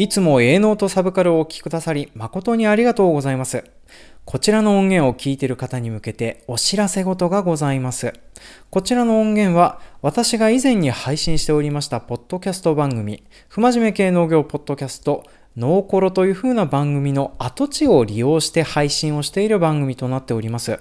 [0.00, 3.64] いつも営農とサブカルをお聴きくださり誠にありがとうございます。
[4.24, 8.12] こちらの音源を聞いている方に向けてお知らせ事がございます。
[8.70, 15.24] こちらの音源は私が以前に配信しておりましたポッドキャスト番組、不真面目系農業ポッドキャスト、
[15.58, 20.78] ノーコロという風な番組の跡地を利用して配信をしている番組となっております。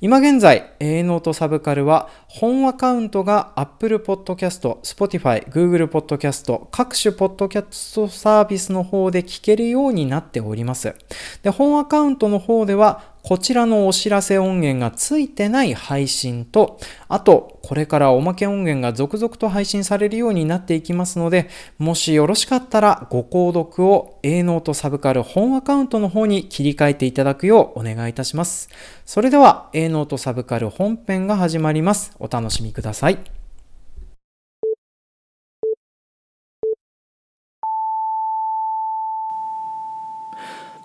[0.00, 10.94] 今現在、A ノートサブカルは本アカウントが Apple Podcast、Spotify、Google Podcast、各種ポッドキャストサービスの方で聞けるようになっております。
[11.42, 28.68] で、本アカウントの方ではこちらのお知らせ音源がついてない配信と、あと、これからおまけ音源が続々と配信されるようになっていきますので、もしよろしかったらご購読を A ノートサブカル本アカウントの方に切り替えていただくようお願いいたします。
[29.04, 32.12] それでは A ノートサブカル本編が始まります。
[32.20, 33.18] お楽しみください。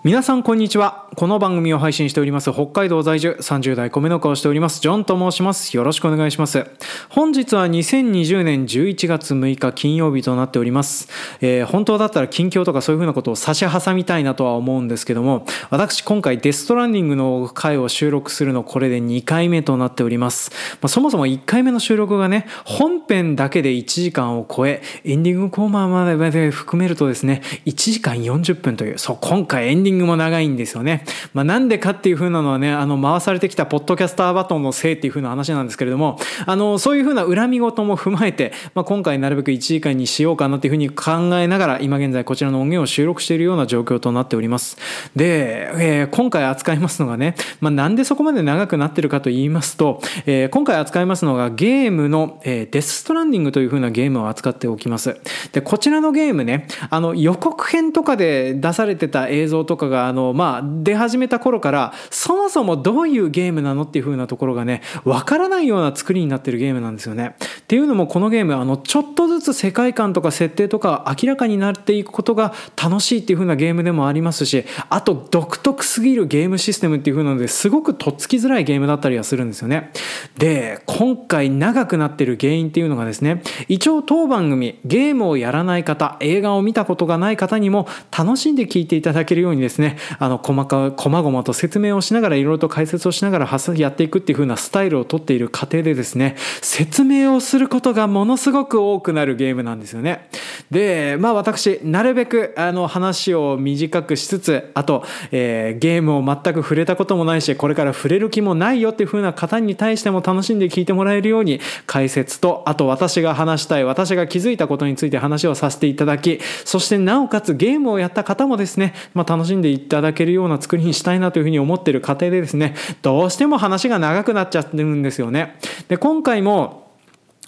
[0.02, 1.01] 皆さんこんにちは。
[1.14, 5.76] この番組を配信しております北海道在住30代米の子をしておりますジョンと申します。
[5.76, 6.66] よろしくお願いします。
[7.10, 11.10] 本日は2020年11月6日金曜日となっております。
[11.42, 20.50] えー、本当だったら近況とかそういうふうなことを差し挟みたいなとは思うんですけども、私今回デストランディングの回を収録するのこれで2回目となっております。
[20.80, 31.01] まあ、そもそも1回目の収録がね、本編だけで1時間を超え、エンディングコーナーまで含めるとですね、1時間40分という、そう、今回エンディングも長いんですよね。
[31.34, 44.76] まあ、なんでかっていう風なのはね、あの、回されてきたポッドキャスターバトンのせいっていう風な話なんですけれども、あの、そういう風な恨み事も踏まえて、まあ、今回なるべく1時間にしようかなっていう風に考えながら、今現在こちらの音源を収録しているような状況となっております。
[45.16, 55.20] で、えー、今回扱いますのがね、まあ、なんでそこまで長くなってるかと言いますと、えー、今回扱いますのがゲームの、えー、デスストランディングという風なゲームを扱っておきます。
[55.52, 67.36] で、こちらのゲームね、あの、予告編とかで出されてた映像とかがあの、まあ、出始めた頃からそもそもどういうゲームなのっていう風なところがねわからないような作りになってるゲームなんですよね。
[67.38, 72.52] っていうのもこのゲームあのちょっとずつ世界観とか設定とか明らかになっていくことが
[72.82, 79.90] 楽しいっていう風なゲームでもありますしあと独特すぎるゲームシステムっていう風なのですごくとっつきづらいゲームだったりはするんですよね。
[80.36, 100.28] で今回長くなってる原因っていうのがですね一応当番組ゲームをやらない方映画を見たことがない方にも楽しんで聞いていただけるようにですねあの細か細々と説明をしながらいろいろと解説をしながらやっていくっていう風なスタイルをとっている過程でですね説明をすることがものすごく多くなるゲームなんですよね。
[100.70, 125.56] でまあ私なるべくあの話を短くしつつあと、えー、ゲームを全く触れたこともないしこれから触れる気もないよっていう風な方に対しても楽しんで聞いてもらえるように解説とあと私が話したい私が気づいたことについて話をさせていただきそしてなおかつゲームをやった方もですね、まあ、楽しんでいただけるような作りにしたいなというふうに思ってる過程でですねどうしても話が長くなっちゃってるんですよね。
[125.88, 126.82] で今回も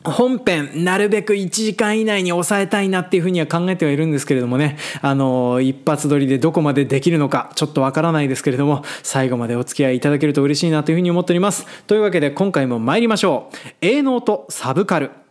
[0.04, 11.66] 本編、なるべく1時間以内に抑えたいなっていうふうには考えてはいるんですけれどもね、あの、一発撮りでどこまでできるのか、ちょっとわからないですけれども、最後までお付き合いいただけると嬉しいなというふうに思っております。
[11.86, 13.56] というわけで今回も参りましょう。
[13.80, 15.23] A ノートサブカル。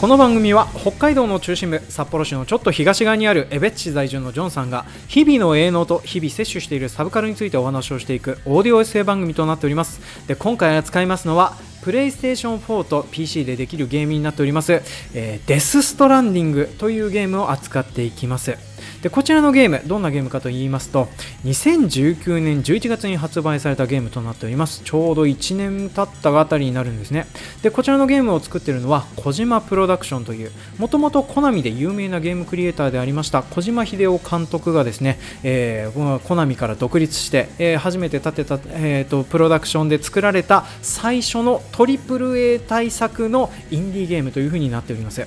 [0.00, 10.00] この番組は北海道の中心部札幌市のちょっと東側にある江別市在住のジョンさんが日々の営農と日々摂取しているサブカルについてお話をしていくオーディオエッセイ番組となっております。
[10.26, 14.80] で今回扱いますのはプレイステーション4と PC でできるゲームになっております、
[15.12, 18.69] えー、デスストランディングというゲームを扱っていきます。
[19.02, 21.08] でこちらのゲームどんなゲームかと言いますと
[21.44, 24.82] 2019年11月に発売されたゲームとなっております。
[24.84, 27.26] ちょうど1年経ったあたりになるんですね。
[27.62, 45.26] でこちらのゲームを作っているのは小島プロダクションというもともとコナミで有名なゲームクリエイターでありました小島秀夫監督がですね、えー、コナミから独立して、えー、初めて立てた、えーと、プロダクションで作られた最初の AAA 対策のインディーゲームというふうになっております。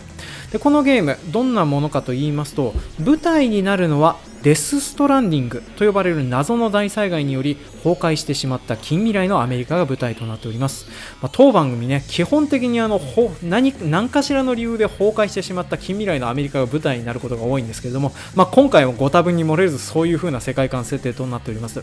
[0.54, 2.74] でこのゲームどんなものかと言いますと
[3.04, 10.86] 舞台になるのはデス・ストランディングと呼ばれる謎の大災害により崩壊してしまった近未来のアメリカが舞台となっております、
[11.22, 13.00] まあ、当番組ね基本的にあの
[13.42, 21.82] 何何かしらの理由で崩壊してしまった近未来のアメリカが舞台になることが多いんですけれども、まあ、今回もご多分に漏れずそういう風な世界観設定となっております。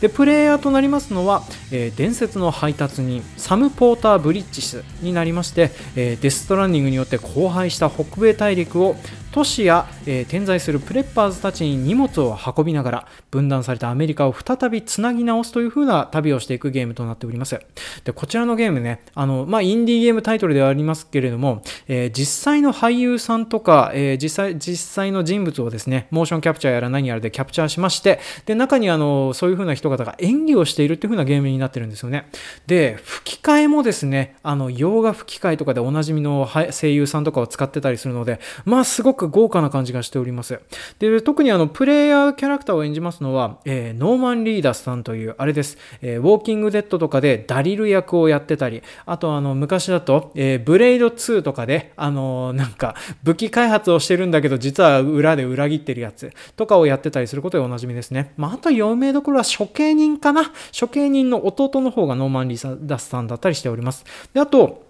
[0.00, 8.96] でプレイヤーとなりますのは、えー、伝説の配達人サム・ポーター・ブリッジスになりまして、えー、デス・ストランディングによって荒廃した北米大陸を
[9.32, 17.60] 都市や、えー、点在するプレッパーズたちに荷物を運びながら分断されたアメリカを再びつなぎ直すという風な旅をしていくゲームとなっております。
[18.04, 32.28] でこちらのゲームねあの、まあ、インディーゲームタイトルではありますけれども、えー、実際の俳優さんとか、えー、実際実際の人物をですねモーションキャプチャーやら何やらでキャプチャーしましてで中にあのそういう風な人方が演技をしているっていう風なゲームになってるんですよね。
[32.66, 40.60] で吹き替えもですねあの洋画吹き替えとかでおなじみの声優さんとかを使ってたりするのでまあすごくく豪華な感じがしております。
[40.98, 60.52] で特にあのプレイヤーキャラクターを演じますのは、えー、ノーマン・リーダースさんというあれです、えー、ウォーキング・デッドとかでダリル役をやってたりあとあの昔だと、えー、ブレイド2とかであのーなんか武器開発をしてるんだけど実は裏で裏切ってるやつとかをやってたりすることでおなじみですね、まあ、あと有名どころは処刑人かな？
[60.78, 64.04] 処刑人の弟の方がノーマン・リーダースさんだったりしております。
[64.34, 64.89] であと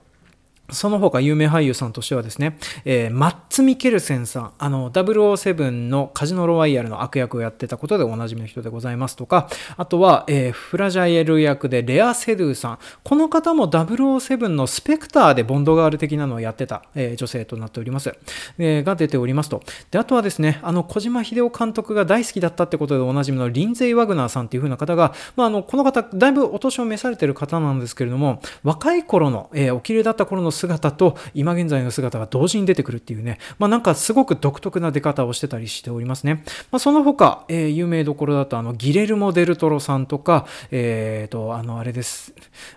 [0.72, 12.78] その他有名俳優さんとしてはですね、えー、マッツ・ミケルセンさん、あの、007のカジノロワイヤルの悪役をやってたことでおなじみの人でございますとか、あとは、えー、フラジャイル役でレア・セドゥさん。
[13.02, 18.14] この方も007のスペクターでボンドガール的なのをやってた、えー、女性となっております。
[18.58, 19.62] えー、が出ておりますと。
[19.90, 36.44] で、あとはですね、あの、小島秀夫監督が大好きだったってことでおなじみのリンゼイ・ワグナーさんっていう風な方が、まあ、あの、この方、だいぶお年を召されてる方なんですけれども、若い頃の、えー、お綺麗だった頃の姿と今現在の姿が同時に出てくるっていうね、まあ、なんかすごく独特な出方をしてたりしておりますね。
[36.70, 42.32] まあ、その他、えー、有名どころだとあのギレルモ・デルトロさんとか、えー、とあのあれです、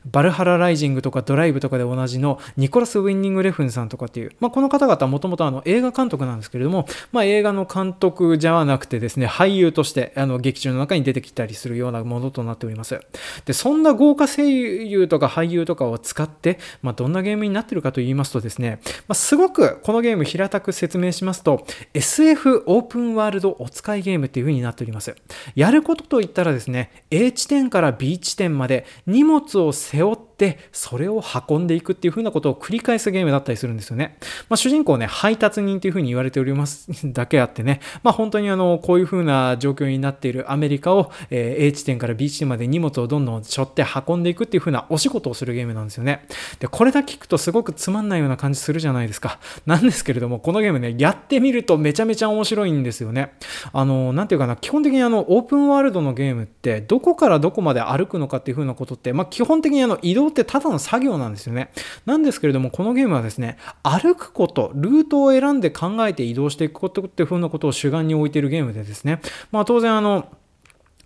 [0.09, 12.99] バルハラ・ライジングとかドライブとかで同じのニコラス・ウィンニング・レフンさんとかっていう、まあ、この方々はもともと映画監督なんですけれども、まあ、映画の監督じゃなくてですね、俳優としてあの劇中の中に出てきたりするようなものとなっております。
[13.45, 25.15] で、そんな豪華声優とか俳優とかを使って、まあ、どんなゲームになってるかと言いますとですね、まあ、すごくこのゲーム平たく説明しますと SF オープンワールドお使いゲームっていう風になっております。
[25.55, 30.32] やることといったらですね、A 地点から B 地点まで荷物を背負って
[30.71, 34.17] それを運んでいくっていう風なことを繰り返すゲームだったりするんですよね。
[34.49, 46.25] まあ、主人公ね、配達人っていう風に言われておりますだけあってね、まあ、本当にあの、こういう風な状況になっているアメリカを、え、A 地点から B 地点まで荷物をどんどん背負って運んでいくっていう風なお仕事をするゲームなんですよね。
[46.59, 49.39] で、これだけ聞くとすごくつまんないような感じするじゃないですか。
[49.65, 53.33] なんですけれども、このゲームね、やってみるとめちゃめちゃ面白いんですよね。
[53.71, 61.71] あの、なんていうかな、基本的にあの、オープンワールドのゲームって、どこからどこまで歩くのかっていう風なことって、まあ、基本的にあの、移動ってただの作業なんですよね。
[62.05, 69.21] なんですけれども、このゲームはですね、歩くこと、ルートを選んで考えて移動していくことっていう風なことを主眼に置いているゲームでですね、
[69.51, 70.27] まあ当然あの、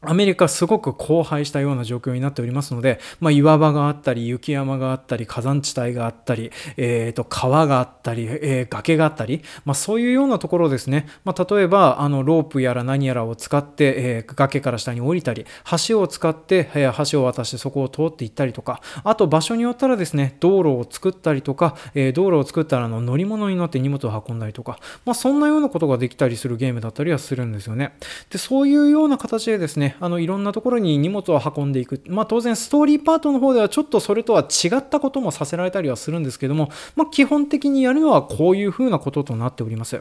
[0.01, 15.47] アメリカすごく荒廃したような状況になっておりますので、まあ、岩場があったり、雪山があったり、火山地帯があったり、えー、と川があったり、えー、崖があったり、まあ、そういうようなところですね、まあ、例えばあのロープやら何やらを使って、えー、崖から下に降りたり、
[15.87, 27.95] 橋を使って、えー、橋を渡してそこを通っていったりとか、あと場所によったらですね、道路を作ったりとか、えー、道路を作ったらの乗り物に乗って荷物を運んだりとか、まあ、そんなようなことができたりするゲームだったりはするんですよね。
[28.29, 39.99] でそういうような形でですね、あのいろんなところに荷物を運んでいく、まあ、当然ストーリーパートの方ではちょっとそれとは違ったこともさせられたりはするんですけども、まあ、基本的にやるのはこういう風なこととなっております。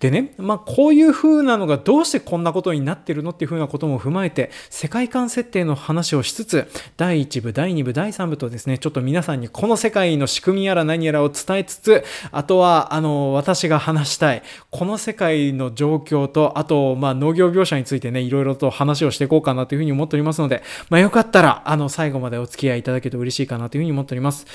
[0.00, 24.46] でね、まあ、こういう風なのがどうしてこんなことになってるのっていう風なことも踏まえて世界観設定の話をしつつ第1部第2部第3部とですねちょっと皆さんにこの世界の仕組みやら何やらを伝えつつあとはあの私が話したいこの世界の状況とあとまあ農業描写についてねいろいろと話をしていこうかなというふうに思っておりますので、まあ、よかったら、あの、最後までお付き合いいただけると嬉しいかなというふうに思っております。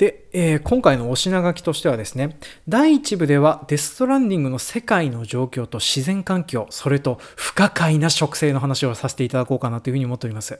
[0.00, 10.58] で、えー、今回のお品書きとしてはですね、第1部ではデストランディングの世界の状況と自然環境、それと不可解な植生の話をさせていただこうかなというふうに思っております。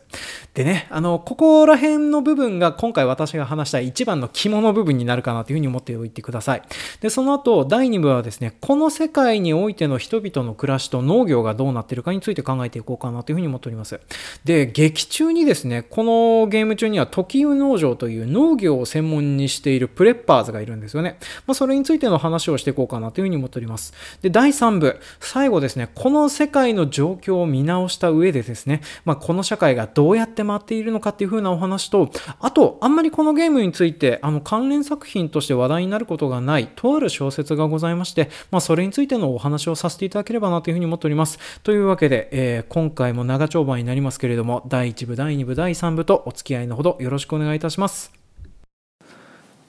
[0.52, 6.62] でね、あの、ここら辺の部分が今回私が話した一番の肝の部分になるかなというふうに思っておいてください。
[7.00, 13.98] で、その後、第2部はですね、この世界においての人々の暮らしと農業がどうなってるかについて考えていこうかなというふうに思っております。
[14.44, 21.18] で、劇中にですね、このゲーム中には時湯農場という農業を専門ににしているプレッパーズがいるんですよね。
[21.46, 23.92] まあ、それについての話をしていこうかなというふうに思っております。
[24.22, 32.10] で、第3部、最後ですね、この世界の状況を見直した上でですね、まあ、この社会がどうやって回っているのかっていうふうなお話と、
[32.40, 41.38] あと、あんまりこのゲームについて、あの、関連作品として話題になることがない、とある小説がございまして、まあ、それについてのお話をさせていただければなというふうに思っております。
[41.62, 48.19] というわけで、えー、今回も長丁場になりますけれども、第1部、第2部、第3部とお付き合いのほどよろしくお願いいたします。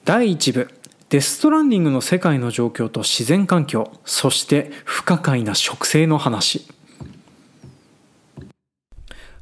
[0.04, 0.68] 第1部。
[1.10, 3.92] デストランディングの世界の状況と自然環境。
[4.04, 6.66] そして不可解な植生の話。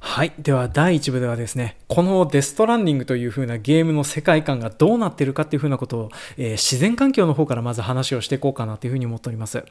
[0.03, 0.33] はい。
[0.39, 9.63] では、第1部ではですね、このデストランディングという風なゲームの世界観がどうなってるかっていう風なことを、えー、自然環境の方からまず話をしていこうかなという風に思っております。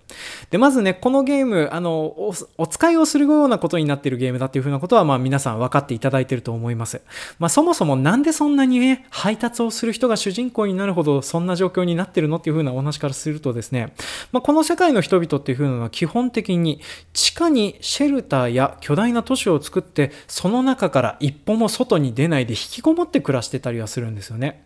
[0.52, 7.02] で、まずね、このゲーム、あの、おお使いをするようなことになっているゲームだっていう風なことは、まあ皆さん分かっていただいていると思います。
[7.40, 13.94] まあそもそもなんでそんなにね、配達をする人が主人公になるほどそんな状況になってるのっていう風なお話からするとですね、
[14.32, 16.82] まあこの世界の人々っていう風なのは基本的に
[17.14, 24.66] 地下にシェルターや巨大な都市を作ってその中から一歩も外に出ないで引きこもって暮らしてたりはするんですよね。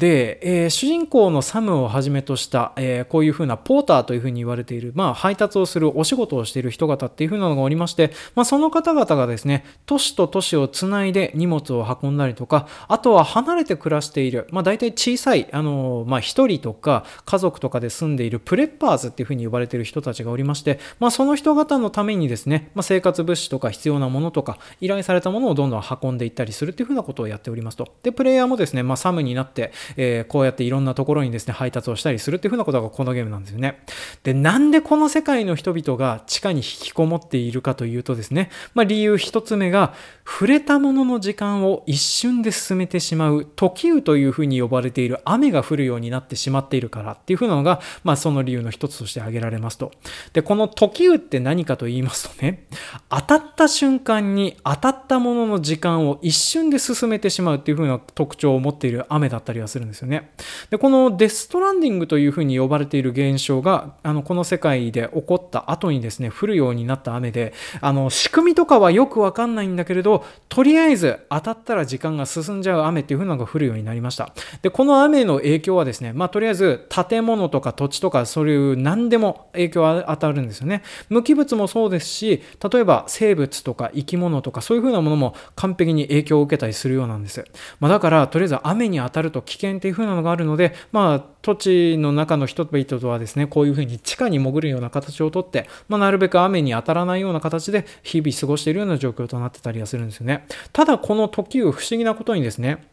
[0.00, 27.86] で、えー、主人公のサムをはじめとした、えー、こういうふうなポーターというふうに言われている、まあ、配達をするお仕事をしている人方っていうふうなのがおりまして、まあ、その方々がですね、都市と都市をつないで荷物を運んだりとか、あとは離れて暮らしている、まあ、大体小さい、あのまあ、一人とか家族とかで住んでいるプレッパーズっていうふうに呼ばれている人たちがおりまして、まあ、その人方のためにですね、まあ、生活物資とか必要なものとか、依頼されたものをどんどん運んでいったりするっていうふうなことをやっておりますと。
[28.02, 33.82] で、プレイヤーもですね、まあ、サムになって、えー、こうやっていろんなところにですね、配達をしたりするっていうふうなことがこのゲームなんですよね。
[34.22, 39.94] で、なんでこの世界の人々が地下に引きこもっているかというとですね、まあ、理由一つ目が、
[40.30, 49.90] 触れたものの時間を一瞬で進めてしまう、時雨というふうに呼ばれている雨が降るようになってしまっているからっていうふうなのが、まあ、その理由の一つとして挙げられますと。
[50.32, 52.66] で、この時雨って何かと言いますとね、
[53.08, 60.32] 当たった瞬間に当たったものの時間を一瞬で進めてしまうっていうふうな特徴を持っている雨だったりはするんですよね。
[60.68, 74.32] で、このデストランディングというふうに呼ばれている現象が、あの、この世界で起こった後にですね、降るようになった雨で、あの、仕組みとかはよくわかんないんだけれど、とりあえず当たったら時間が進んじゃう雨っていう風なのが降るようになりました。
[74.62, 80.82] で、この雨の影響はですね、まあ、とりあえず建物とか土地とかそういう何でも影響が当たるんですよね。
[81.08, 87.44] 無機物もそうですし、例えば生物とか生き物とかそういう風なものも完璧に影響を受けたりするようなんです。
[87.78, 100.46] まあ、だから、とりあえず雨に当たると危険っていう風なのがあるので、まあ、土地の中の人々とはですね、こういう風に地下に潜るような形をとって、まあ、なるべく雨に当たらないような形で日々過ごしているような状況となってたりはするんですよね。
[100.72, 102.84] ただこの時を不思議なことにですね、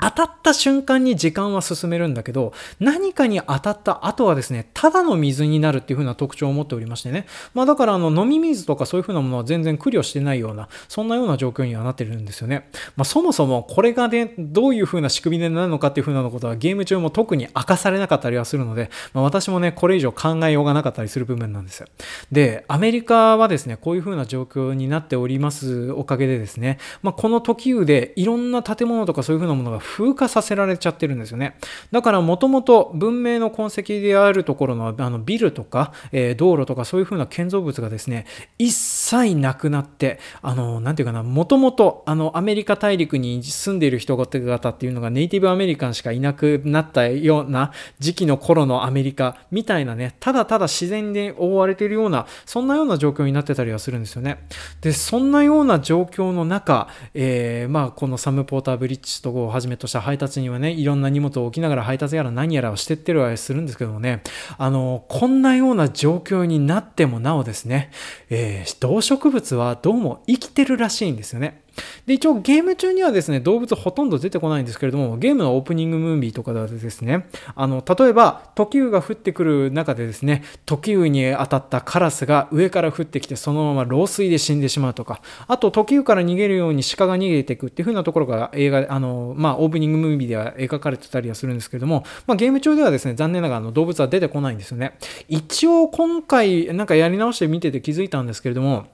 [0.00, 7.26] 当たった瞬間に時間は進めるんだけど、何かに当たった後はですね、ただの水になるっていう風な特徴を持っておりましてね。
[7.52, 12.68] まあだからあの飲み水とかそういう風なものは全然苦慮してないような、そんなような状況にはなってるんですよね。
[12.96, 21.88] まあそもそもこれがね、どういう風な仕組みでなるのかっていう風なことはゲーム中も特に明かされなかったりはするので、まあ私もね、これ以上考えようがなかったりする部分なんですよ。
[22.30, 31.56] で、アメリカはですね、こういう風な状況になっておりますおかげでですね、まあこの時雨でいろんな建物とかそういう風なものが風化させられちゃってるんですよね。
[31.90, 38.26] だからもともと文明の痕跡であるところのあのビルとか、えー、道路とかそういう風な建造物がですね、
[38.58, 54.46] 一切なくなって、あの、なんていうかな、もともとあのアメリカ大陸に住んでいる人方っていうのがネイティブアメリカンしかいなくなったような時期の頃のアメリカみたいなね、ただただ自然に覆われているような、そんなような状況になってたりはするんですよね。
[54.80, 64.22] で、そんなような状況の中、えー、まあ、このサムポーターブリッジとをはじめとした配達にはね、いろんな荷物を置きながら配達やら何やらをしてってるわするんですけどもね、
[64.58, 67.90] あの、こんなような状況になってもなおですね、
[68.30, 71.62] えー、動植物はどうも生きてるらしいんですよね。
[72.06, 94.96] で、一応ゲーム中にはですね、動物ほとんど出てこないんですけれども、ゲームのオープニングムービーとかではですね、あの、例えば、時雨が降ってくる中でですね、時雨に当たったカラスが上から降ってきて、そのまま老衰で死んでしまうとか、あと、時雨から逃げるように鹿が逃げていくっていう風なところが映画、あの、まあ、オープニングムービーでは描かれてたりはするんですけれども、まあ、ゲーム中ではですね、残念ながらあの動物は出てこないんですよね。
[95.28, 98.86] 一応、今回、なんかやり直して見てて気づいたんですけれども、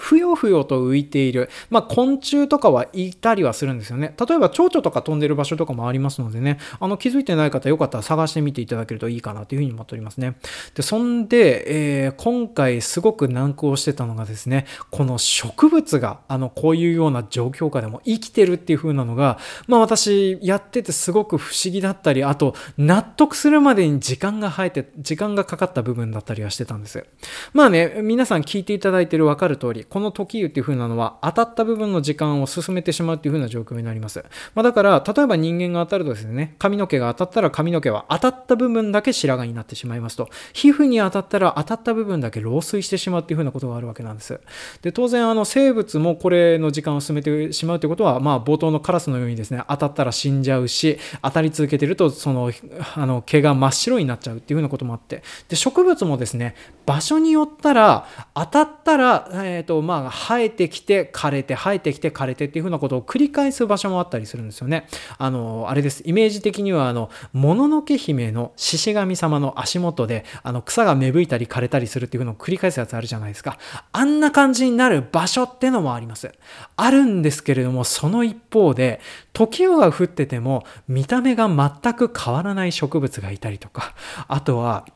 [0.00, 4.14] ふよふよと浮いている、まあ、昆虫とかはいたりはするんですよね。
[4.18, 10.36] 例えば蝶々とか飛んでる場所とかもありますのでね、あの気づいてない方よかったら探してみていただけるといいかなというふうに思っておりますね。
[10.74, 27.04] で、そんで、えー、今回すごく難航してたのがですね、この植物が、あの、こういうような状況下でも生きてるっていう風なのが、まあ私やっててすごく不思議だったり、あと納得するまでに時間が生えて、時間がかかった部分だったりはしてたんです。
[27.52, 34.24] まあね、皆さん聞いていただいてるわかる通り、この時湯っていう風なのは当たった部分の時間を進めてしまうっていう風な状況になります。
[34.54, 44.40] まあ、だから例えば人間が当たるとですね髪の毛が当たったら髪の毛は当たった部分だけ白髪になってしまいますと皮膚に当たったら当たった部分だけ老衰してしまうっていう風なことがあるわけなんです。
[44.82, 52.52] で当然あの生物もこれの時間を進めてしまうということはまあ冒頭のカラスのようにですね当たったら死んじゃうし当たり続けてるとその
[52.94, 56.54] あの毛が真っ白になっちゃうっていう風なこともあってで植物もですね
[56.86, 64.86] 場所によったら当たったら、えーとまあ、生えてきて枯れて生えてきて枯れてっていう風なことを繰り返す場所もあったりするんですよね。
[65.18, 73.58] あのあれですイメージ的にはあのもののけ姫の獅子神様の足元であの草が芽吹いたり枯れたりするっていうのを繰り返すやつあるじゃないですか。
[73.92, 76.32] あんな感じになる場所ってのもあります。
[76.76, 79.00] あるんですけれどもその一方で
[79.32, 83.94] 時が降ってても見た目が全く変わらない植物がいたりとか
[84.28, 84.86] あとは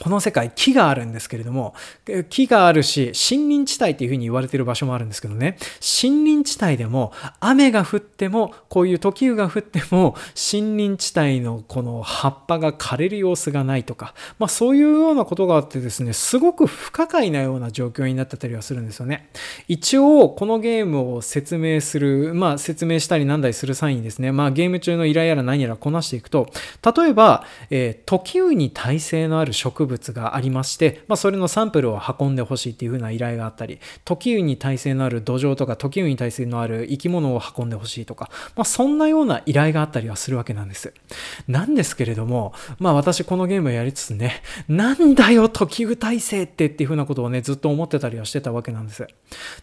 [0.00, 1.74] この世界木があるんですけれども
[2.30, 5.58] 木があるし森林地帯っていうふうに言われてる場所もあるんですけどね。
[6.02, 10.14] 森林地帯でも雨が降ってもこういう時雨が降っても
[10.52, 19.30] 森林地帯のこの葉っぱが枯れる様子がないとか、まあ、そういうようなことがあってですねすごく不可解なような状況になってたりはするんですよね。
[19.66, 26.48] 一応このゲームを説明するまあ説明したりなんだりする際にですねまあゲーム中の依頼やら何やらこなしていくと
[26.96, 40.92] 例えば、えー、時雨に耐性のある植物物がありまして、まあ、それのサンプルを運んでほしいっていう風な依頼があったり時運に耐性のある土壌とか時運に耐性のある生き物を運んでほしいとか、まあ、そんなような依頼があったりはするわけなんです。
[41.48, 49.06] なんですけれどもまあ私このゲームをやりつつねなんだよ時運耐性ってっていう風なことをねずっと思ってたりはしてたわけなんです。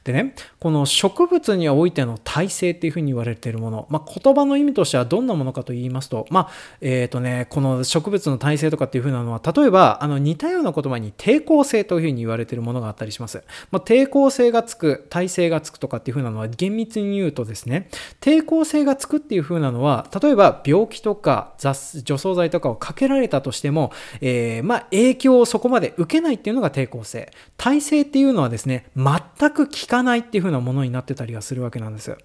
[0.03, 6.49] でねこの植物においての耐性っていう風に言われているもの、まあ、言葉の意味としてはどんなものかと言いますとまあ
[6.81, 13.43] えっ、ー、とねこの植物の耐性とかっていう風なのは例えばあのの似たような言葉に抵抗性というふうに言われているものがあったりします。
[13.71, 17.89] まあ、抵抗性がつく、耐性がつくとかっていうふうなのは厳密に言うとですね、
[18.21, 23.91] 抵抗性がつくっていうふうなのは、例えば病気とか雑除草剤とかをかけられたとしても、
[24.21, 27.31] えー、まあ、影響をそこまで受けないっていうのが抵抗性。
[27.57, 32.15] 耐性っていうのはですね、全く効かないっていうふうなものになってたりはするわけなんです。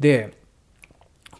[0.00, 0.43] で、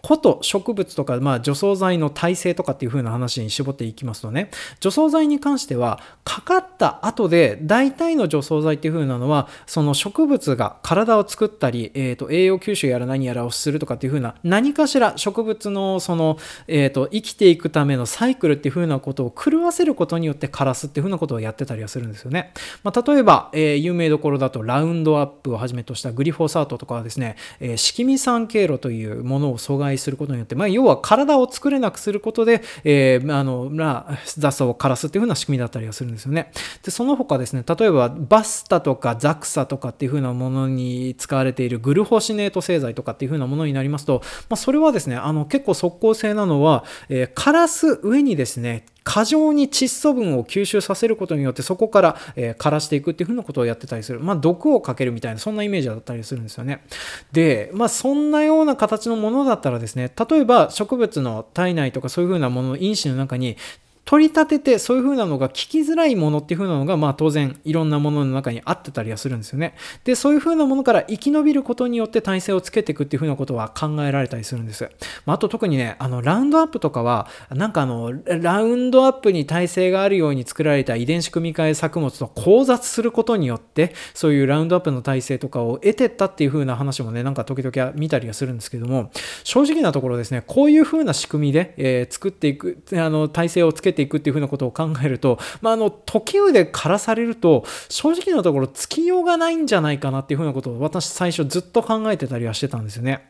[0.04, 16.36] こと植物とか、まあ、除草剤の耐性とかっていう風な話に絞っていきますとね除草剤に関してはかかった後で大体の除草剤っていう風なのはその植物が体を作ったり、えーと、栄養吸収やら何やらをするとかっていう風な何かしら植物のその、
[16.69, 22.52] えーと、生きていくためのサイクルっていう風なことを狂わせることによって枯らすっていう風なことをやってたりはするんですよね。
[22.82, 36.50] まあ、例えば、えー、有名どころだとラウンドアップをはじめとしたグリフォサートとかはですね、えー、色味酸経路というものを阻害することによって、まあ、要は体を作れなくすることで、えー、あの、まあ、雑草を枯らすっていう風な仕組みだったりはするんですよね。
[36.83, 54.21] で、その他ですね、例えばバスタとかザクサとかっていう風なものに使われているグルホシネート製剤とかっていう風なものになりますと、まあ、それはですね、あの、結構即効性なのは、えー、枯らす上にですね、過剰に窒素分を吸収させることによってそこから、えー、枯らしていくっていうふうなことをやってたりする。
[54.21, 56.82] まあ、毒をかけるみたいな、そんなイメージだったりするんですよね。
[57.30, 63.58] で、まあ、そんなような形のものだったらですね、例えば植物の体内とかそういうふうなものの因子の中に
[64.04, 69.75] 取り立ててそういう風なのが聞きづらいものっていう風なのがまあ当然いろんなものの中にあってたりはするんですよね。
[70.04, 74.90] で、そういう風なものから生き延びることによって体勢をつけていくっていう風なことは考えられたりするんです。
[75.26, 89.10] まあ、あと特にね、あのラウンドアップとかはなんかあのラウンドアップに耐性があるように作られた遺伝子組み換え作物と交雑することによってそういうラウンドアップの体制とかを得てったっていう風な話もね、なんか時々見たりはするんですけども、
[89.45, 103.26] 正直なところですね、こういう風な仕組みで、えー、作っていく、あの体制をつけてていくっていうふうなことを考えると、まあ、あの時雨で枯らされると正直なところつきようがないんじゃないかなっていうふうなことを私最初ずっと考えてたりはしてたんですよね。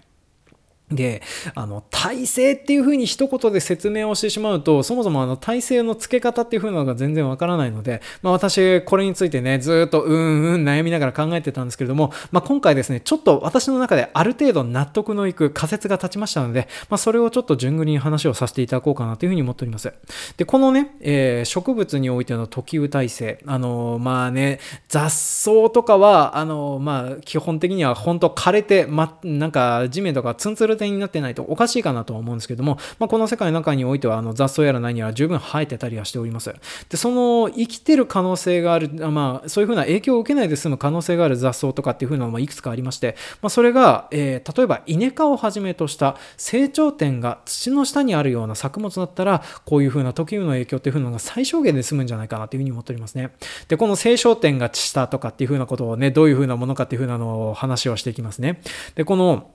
[0.90, 1.22] で、
[1.54, 19.90] あの、体制っていうふうに一言で説明をしてしまうと、そもそもあの体制の付け方っていうふうなのが全然わからないので、まあ私、これについてね、ずっとうんうん悩みながら考えてたんですけれども、まあ今回ですね、ちょっと私の中である程度納得のいく仮説が立ちましたので、まあそれをちょっと順繰りに話をさせていただこうかなというふうに思っております。
[20.36, 36.54] で、このね、えー、植物においての時雨体制、あの、まあね、雑草とかは、あの、まあ基本的には本当枯れて、ま、なんか地面とかツンツル状態になってないとおかしいかなとは思うんですけども、まあ、この世界の中においてはあの雑草やら何やら十分生えてたりはしております。
[36.88, 53.32] で、その生きてる可能性がある、まあ、そういうふうな影響を受けないで済む可能性がある雑草とかっていうふうなのもいくつかありまして、まあ、それが、えー、例えば稲科をはじめとした成長点が土の下にあるような作物だったら、こういうふうな時雨の影響っていうふうなのが最小限で済むんじゃないかなというふうに思っておりますね。
[53.68, 58.60] で、この成長点が下とかっていうふうなことをね、どういうふうなものかっていうふうなのを話をしていきますね。
[58.94, 59.50] で、この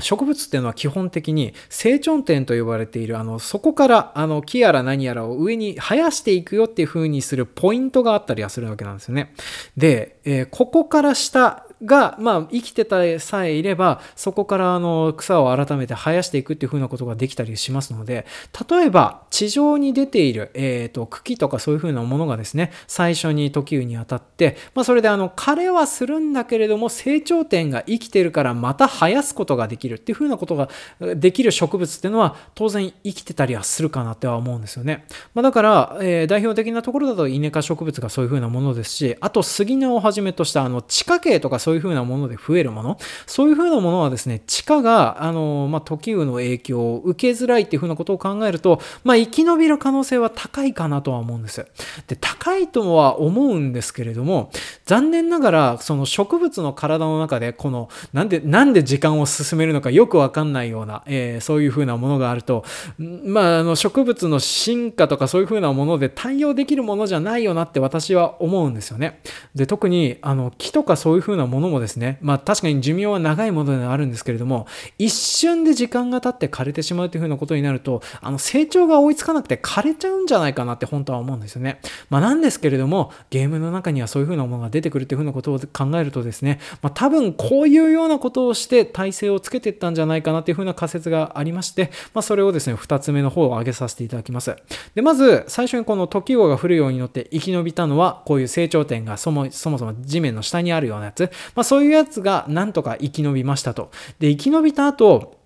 [0.00, 9.32] 植物っていうのは基本的に成長点と呼ばれているあのそこからあの木やら何やらを上に生やしていくよっていう風にするポイントがあったりはするわけなんですよね。
[9.76, 18.26] で、えー、ここから下が、まあ、生きてたさえいれば、そこからあの草を改めて生やしていくっていう風なことができたりしますので、
[18.68, 30.68] 例えば地上に出ている、えーと、茎とかそういう風なものがですね、最初に時雨に当たって、まあ、それであの枯れはするんだけれども、成長点が生きてるからまた生やすことができるっていう風なことが
[31.16, 35.06] できる植物っていうのは、当然生きてたりはするかなっては思うんですよね。
[35.34, 51.66] まあ、だから、えー、代表的なところだとイネ科植物がそういう風なものですし、あと杉菜をはじめとしたあの地下茎とかそういうという風なもので増えるもの、そういう風なものはですね、地下が、あの、まあ、時雨の影響を受けづらいっていう風なことを考えると、まあ、生き延びる可能性は高いかなとは思うんです。
[52.06, 54.50] で、高いとは思うんですけれども、
[54.86, 62.64] 残念ながら、その植物の体の中で、この、なんで、なんで時間を進めるのかよくわかんないような、えー、そういう風なものがあると、
[62.98, 69.20] まあ、あの、植物の進化とかそういう風なもので対応できるものじゃないよなって私は思うんですよね。
[69.54, 74.66] で、特に、あの、木とかそういう風なものもですね、まあ確かに寿命は長いものであるんですけれども、
[74.98, 81.80] 一瞬で時間が経って枯れてしまうというふうなことになると、あの成長が追いつかなくて枯れちゃうんじゃないかなって本当は思うんですよね。
[82.10, 94.56] まあなんですけれども、ゲームの中にはそういうふうなものが出てくるというふうなことを考えるとですね、まあ多分こういうようなことをして体制をつけていったんじゃないかなというふうな仮説がありまして、まあそれをですね、2つ目の方を挙げさせていただきます。
[94.94, 103.90] で、まず最初にこの時号が降るように乗って生き延びたのは、こういう成長点がそもそも地面の下にあるようなやつ、まあそういうやつがなんとか生き延びましたと。
[104.18, 105.43] で、生き延びた後、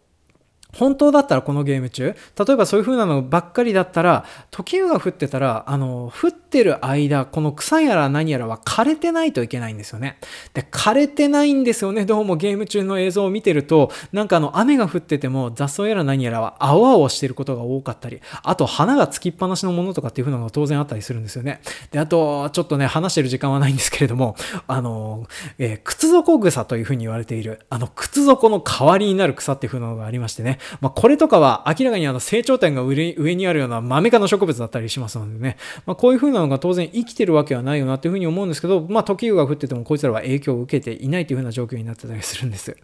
[0.77, 10.19] 本当だったらこのゲーム中、例えばそういう風なのばっかりだったら、時雨が降ってたら、あの、降ってる間、この草やら何やらは枯れてないといけないんですよね。
[10.53, 12.05] で、枯れてないんですよね。
[12.05, 21.61] どうもゲーム中の映像を見てると、なんかあの、雨が降ってても雑草やら何やらは青々してることが多かったり、あと花がつきっぱなしのものとかっていう風なのが当然あったりするんですよね。
[21.93, 25.27] で、あと、ちょっとね、話してる時間はないんですけれども、あの、
[25.59, 42.77] えー、靴底草という風に言われている、あの、靴底の代わりになる草っていう風なのがありましてね、まあ、これとかは明らかにあの成長点が上にあるようなマメ科の植物だったりしますのでね、まあ、こういう風なのが当然生きてるわけはないよなっていう風に思うんですけど、まあ、時が降っててもこいつらは影響を受けていないという風な状況になってたりするんです。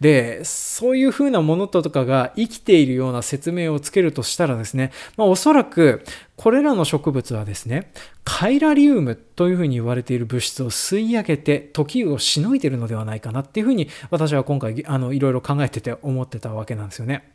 [0.00, 6.04] で、そういう風なものとかが生きているような説明をつけるとしたらですね、まあ、おそらく
[6.42, 7.92] これらの植物はですね、
[8.24, 17.31] カイラリウムというふうに言われている物質を吸い上げて時をしのいでいるのではないかなっていうふうに私は今回あのいろいろ考えてて思ってたわけなんですよね。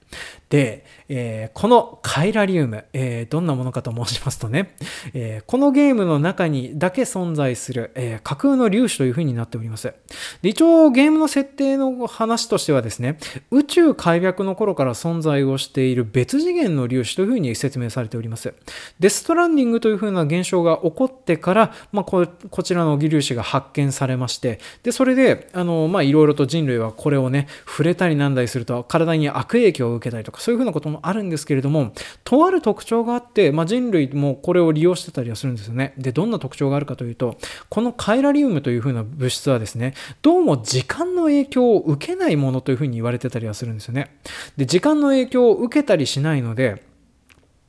[0.50, 4.76] で、えー、このカイラリウム、えー、どんなものかと申しますとね、
[5.14, 9.94] えー、このゲームの中にだけ存在する、え架空の粒子というふうになっております。
[10.42, 13.18] で一応ゲームの設定の話としてはですね、
[13.52, 18.54] 宇宙開闢の頃から存在をしている別次元の粒子というふうに説明されております。
[19.00, 35.94] デストランディングというふうな現象が起こってから、まあ、ここちらの微粒子が発見されまして、で、それで、あの、まあ、いろいろと人類はこれをね、触れたりなんだりすると、体に悪影響を受けたりとか、そういうふうなこともあるんですけれども、とある特徴があって、まあ、人類もこれを利用してたりはするんですよね。
[35.98, 37.38] で、どんな特徴があるかというと、
[37.70, 44.18] このカイラリウムというふうな物質はですね、どうも時間の影響を受けないものというふうに言われてたりはするんですよね。
[44.58, 46.84] で、時間の影響を受けたりしないので、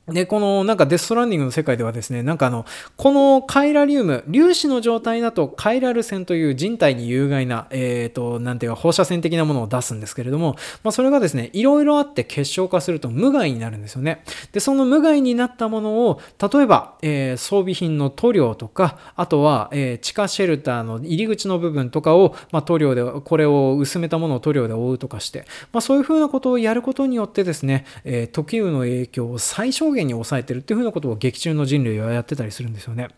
[0.09, 2.65] で、このなんかデストランディングの世界ではですね、なんかあの、
[2.97, 14.23] このカイラリウム、粒子の状態だとカイラル線という人体に有害な、えっ、ー、と、なんていうか放射線的なものを出すんですけれども、まあそれがですね、いろいろあって結晶化すると無害になるんですよね。
[14.51, 33.09] で、その無害になったものを、例えば、えー、装備品の塗料とか、あとは、えー、地下シェルターの入り口の部分とかを、まあ塗料で、これを薄めたものを塗料で覆うとかして、まあそういうふうなことをやることによってですね、えー、時雨の影響を最小限に抑えてるっていうふうなことを劇中の人類はやってたりするんですよね。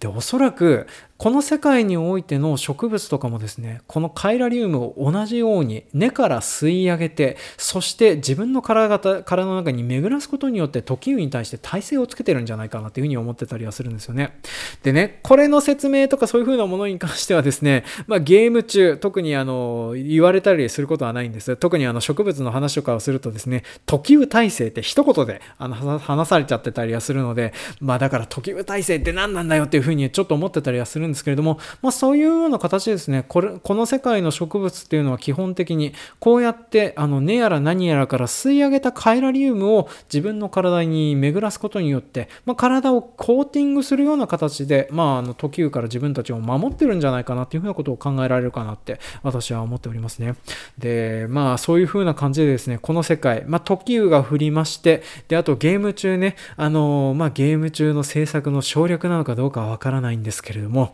[0.00, 14.38] で、おそらくこの世界においての植物とかもですねこのカイラリウムを同じように根から吸い上げてそして自分の体体の中に巡らすことによって時に対して耐性をつけてるんじゃないかなというふうに思ってたりはするんですよね。
[14.82, 21.56] でねこれの説明とかそういうふうなものに関してはですね、まあ、ゲーム中特にあの言われたりすることはないんです。
[21.56, 50.34] 特にあの植物の話とかをするとですね時雨耐性って一言であの話されちゃってたりはするのでまあだから時雨耐性って何なんだよっていうふうにちょっと思ってたりはするんですけれども、まあ、そういうような形ですねこれこの世界の植物っていうのは基本的にこうやってあの根やら何やらから吸い上げたカイラリウムを自分の体に巡らすことによって、まあ、体をコーティングするような形で、まあ、あの時雨から自分たちを守ってるんじゃないかなっていうふうなことを考えられるかなって私は思っておりますね。
[50.78, 60.93] でまあそういうふうな感じでですねこの世界、まあ、時雨が降りましてであとゲーム中ねあのまあゲーム中の制作の省略なのかどうかはわからないんですけれども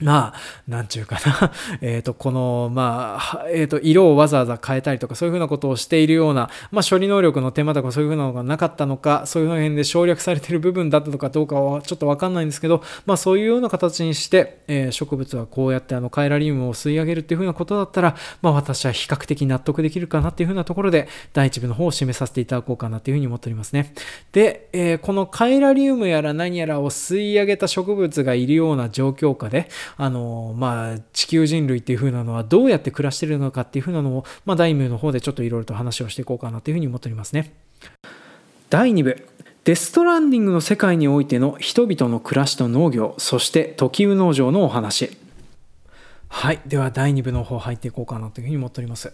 [0.00, 0.34] まあ、
[0.68, 1.52] なんちゅうかな。
[1.80, 23.94] えっ、と、この、まあ、えっ、と、色をわざわざ変えたりとか、そういうふうなことをしているような、まあ、処理能力の手間とかそういうふうなのがなかったのか、そういう辺で省略されている部分だったのかどうかはちょっとわかんないんですけど、まあ、そういうような形にして、えー、植物はこうやってあの、カエラリウムを吸い上げるっていうふうなことだったら、まあ、私は比較的納得できるかなっていうふうなところで、第一部の方を締めさせていただこうかなっていうふうに思っておりますね。
[24.32, 37.52] で、えー、このカエラリウムやら何やらを吸い上げた植物がいるような状況下で、あの、まあ、地球人類っていう風なのはどうやって暮らしてるのかっていう風なのを、まあ、第2部の方でちょっといろいろと話をしていこうかなというふうに思っておりますね。
[38.70, 39.28] 第2部。
[39.64, 45.16] デストランディングの世界においての人々の暮らしと農業そして時雨農場のお話。
[46.28, 46.60] はい。
[46.66, 49.12] では第2部の方入っていこうかなというふうに思っております。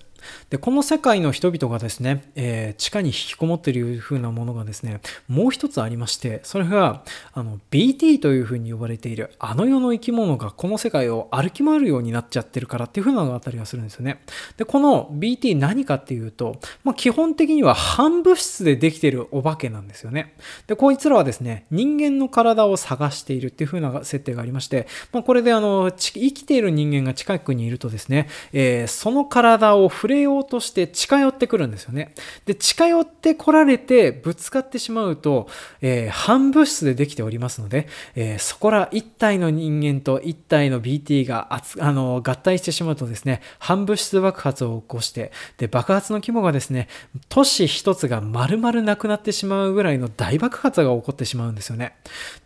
[0.50, 14.22] でこの世界の人々がですね、えー、地下に引きこもっている風なものがですねもう一つありましてそれがあの BT というふうに呼ばれているあの世の生き物がこの世界を歩き回るようになっちゃってるからっていう風なのがあったりはするんですよね。
[14.56, 20.34] でこの BT 何かっていうと、まあ、基本的には反物質でできているお化けなんですよね。
[20.66, 32.14] でこいつらはですね人間の体を探しているっていう風な設定がありまして、まあ、これであの生きている人間が近くにいるとですね、えー、その体を触れようとして近寄ってくるんですよね。
[32.46, 35.48] で、近寄ってこられてぶつかってしまうと、
[35.80, 46.88] えー、反物質でできておりますので、えー、そこら一体の人間と一体の BT があの合体してしまうとですね、反物質爆発を起こして、で、爆発の規模がですね、
[47.28, 51.96] 都市一つが丸々なくなってしまうぐらいの大爆発が起こってしまうんですよね。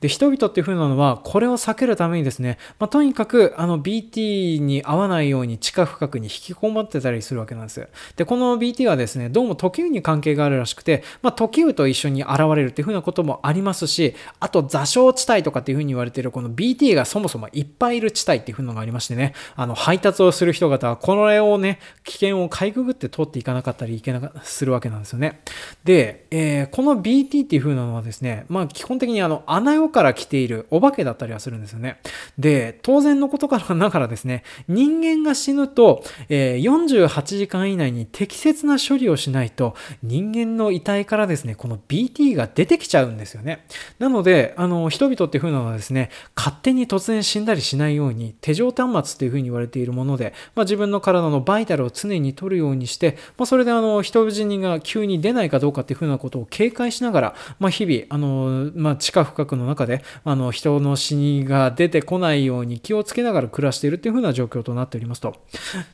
[0.01, 7.89] で、人々っていう風なのは、これを避けるためにですね、まあ、とにかくあの BT に合わないように地下深くに引きこもってたりするわけなんです。
[8.17, 25.41] で、この BT はですね、どうも時雨に関係があるらしくて、まあ、時雨と一緒に現れるっていう風なこともありますし、あと座礁地帯とかっていう風に言われているこの BT がそもそもいっぱいいる地帯っていう風なのがありましてね、あの、配達をする人方はこれをね、危険をかいくぐって通っていかなかったりいけなかするわけなんですよね。
[25.85, 32.01] で、えー、この BT っていう風なのはですね、まあ基本的にあの、穴世から来ているお化けだったりはするんですよね。
[32.39, 43.67] で、当然のことからながらですね、人間が死ぬと、えー、48時間以内に適切な処理をしないと人間の遺体からですね、この BT が出てきちゃうんですよね。
[43.99, 65.35] なので、あの、人々っていう風なのはですね、勝手に突然死んだりしないように手錠端末っていう風に言われているもので、まあ、自分の体のバイタルを常に取るようにして、まあ、それであの、人死にが急に出ないかどうかっていう風なことを警戒しながら、まあ、日々、あの、まあ、地下深くの中で、あの、人の死にが出てこないように気をつけながら暮らしているっていう風な状況となっておりますと。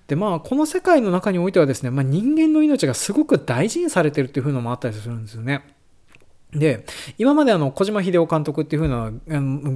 [0.07, 5.63] で、まあ、この世界の中においてはですね、まあ、人間の命がすごく大事にされてるっていう風のもあったりするんですよね。
[6.53, 6.85] で、
[7.17, 9.11] 今まであの、小島秀夫監督っていう風な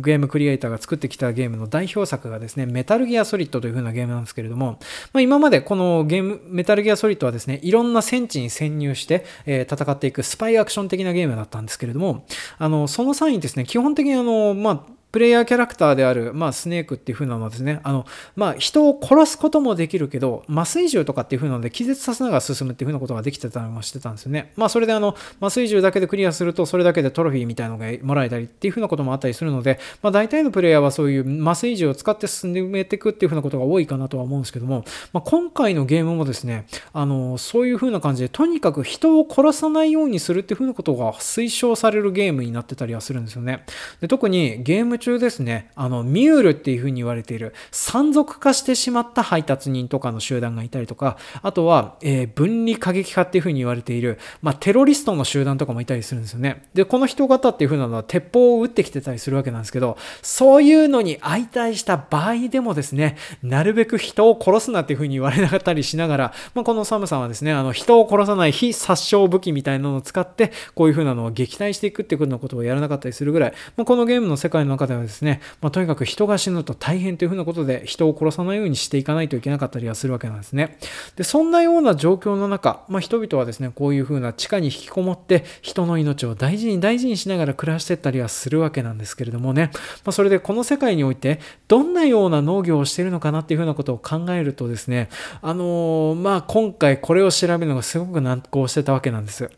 [0.02, 4.79] ゲームクリエイターが作ってきたゲームの代表作がですね、メタルギアソリッドという風なゲームなんですけれども、
[5.14, 12.26] まあ、今までこのゲーム、メタルギアソリッドはですね、いろんな戦地に潜入して、え、戦っていくスパイアクション的なゲームだったんですけれども、
[12.59, 24.53] あの、その際にですね、基本的にあの、まあ、プレイヤーキャラクターである、まあ、スネークっていう風なのはですね、あの、まあ、人を殺すこともできるけど、麻酔銃とかっていう風なので気絶させながら進むっていう風なことができてたりもしてたんですよね。
[24.57, 43.64] まあ、それであの、麻酔銃だけでクリアすると、それだけでトロフィーみたいなのがもらえたりっていう風なこともあったりするので、まあ、大体のプレイヤーはそういう麻酔銃を使って進めていくっていう風なことが多いかなとは思うんですけども、まあ、今回のゲームもですね、あの、そういう風な感じで、とにかく人を殺さないようにするっていう風なことが推奨されるゲームになってたりはするんですよね。
[44.01, 56.64] で特にゲーム中ですね、あの、ミュールっていうふうに言われている、山賊化してしまった配達人とかの集団がいたりとか、あとは、えー、分離過激派っていうふうに言われている、まあ、テロリストの集団とかもいたりするんですよね。
[56.75, 80.79] で、この人型っていうふうなのは鉄砲を撃ってきてたりするわけなんですけど、そういうのに相対した場合でもですね、なるべく人を殺すなっていうふうに言われなかったりしながら、まあ、このサムさんはですね、あの、人を殺さない非殺傷武器みたいなのを使って、こういうふうなのを撃退していくっていうようなことをやらなかったりするぐらい、まあ、このゲームの世界の中ではですね、まあ、とにかく人が死ぬと大変というふうなことで人を殺さないようにしていかないといけなかったりはするわけなんですね。
[81.16, 89.70] で、そんなような状況の中、まあ、人々はですね、こういうふうな地下に引きこもって人の命を大事に大事にしながら暮らしていったりはするわけなんですけれどもね、
[90.05, 95.09] まあ、それでこの世界においてどんなような農業をしているのかなっていうふうなことを考えるとですね、
[95.42, 99.51] あのー、まあ今回これを調べるのがすごく難航してたわけなんです。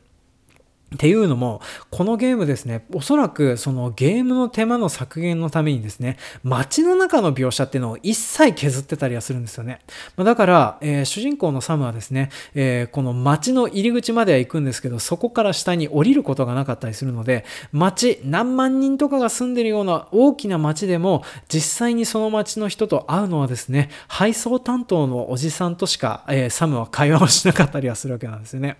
[0.95, 9.81] っていうのも、このゲームですね、おそらくそのゲームの手間の削減のためにですね、街の中の描写っていうのを一切削ってたりはするんですよね。
[10.17, 28.79] だから、えー、主人公のサムはですね、えー、この街の入り口までは行くんですけど、そこから下に降りることがなかったりするので、街、何万人とかが住んでるような大きな街でも、実際にその街の人と会うのはですね、配送担当のおじさんとしか、えー、サムは会話をしなかったりはするわけなんですよね。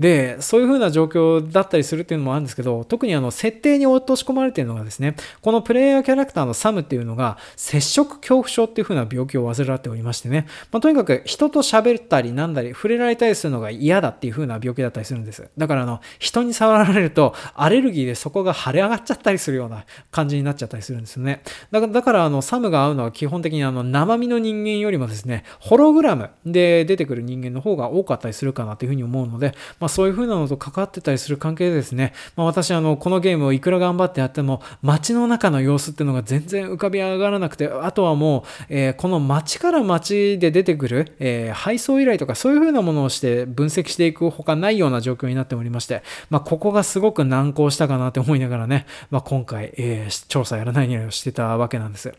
[0.00, 15.48] で、そういう風な状況だったりするっていうのもあるんですけど、特にあの設定に落とし込まれているのがですね、このプレイヤーキャラクターのサムっていうのが接触恐怖症っていう風な病気を患っておりましてね、まあ、とにかく人と喋ったりなんだり触れられたりするのが嫌だっていう風な病気だったりするんです。
[15.56, 21.42] だからあの人に触られるとアレルギーでそこが腫れ上がっちゃったりするような感じになっちゃったりするんですよね。
[21.70, 52.12] だからだからあのサムが会うのは基本的にあの生身の人間よりもですね、ホログラムで出てくる人間の方が多かったりするかなという風に思うので、まあ、そういう風なのと関わってたりする関係でですね、まあ、私あのこのゲームをいくら頑張ってやっても街の中の様子っていうのが全然浮かび上がらなくてあとはもう、えー、この街から街で出てくる、えー、配送依頼とかそういう風なものをして分析していくほかないような状況になっておりまして、まあ、ここがすごく難航したかなって思いながらね、まあ、今回、えー、調査やらないようにしてたわけなんです。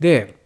[0.00, 0.43] で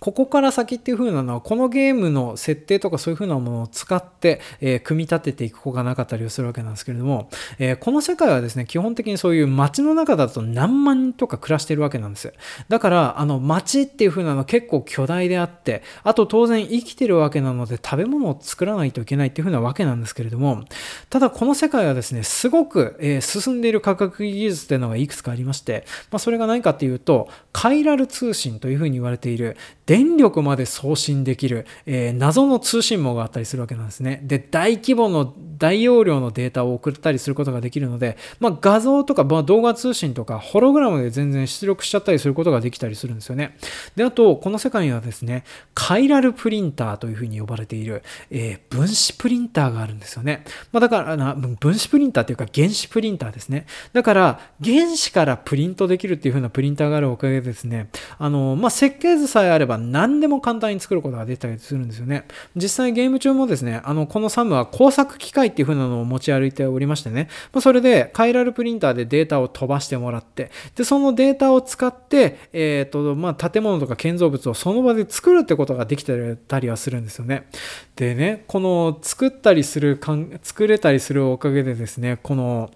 [0.00, 12.32] ここから先っていう風なのは、このゲームの設定とかそういう風なものを使って、えー、組み立てていく子がなかったりするわけなんですけれども、えー、この世界はですね、基本的にそういう街の中だと何万人とか暮らしてるわけなんです。
[12.68, 20.64] だから、あの街っていう風なのは結構巨大であって、あと当然生きてるわけなので食べ物を作らないといけないっていう風なわけなんですけれども、
[21.10, 29.56] ただこの世界はですね、すごく、えー、進んでいる科学技術っていうのがいくつかありまして、まあ、それが何かっていうと、カイラル通信という風に言われている
[29.88, 34.20] 電力まで送信できる、えー、謎の通信網があったりするわけなんですね。
[34.22, 43.56] で、大規模の大容量のデータを送ったりすることができるので、まあ、画像とか、まあ、動画通信とか、ホログラムで全然出力しちゃったりすることができたりするんですよね。
[43.96, 50.44] で、あと、この世界にはですね、カイラルプリンターというふうに呼ばれている、えー、分子プリンターがあるんですよね。
[50.70, 53.64] まあ、だからな、分子プリンターというか原子プリンターですね。
[53.94, 62.26] だから、原子からプリントできるっていうふうなプリンターがあるおかげでですね、あの、まあ、設計図さえあれば何でも簡単に作ることができたりするんですよね。
[62.56, 77.48] 実際ゲーム中もですね、あの、このサムは工作機械っていう風なのを持ち歩いておりましてね、まあ、それでカイラルプリンターでデータを飛ばしてもらって、で、そのデータを使って、えっ、ー、と、まあ、建物とか建造物をその場で作るってことができてたりはするんですよね。
[77.96, 80.00] でね、この作ったりする、
[80.42, 82.70] 作れたりするおかげでですね、この、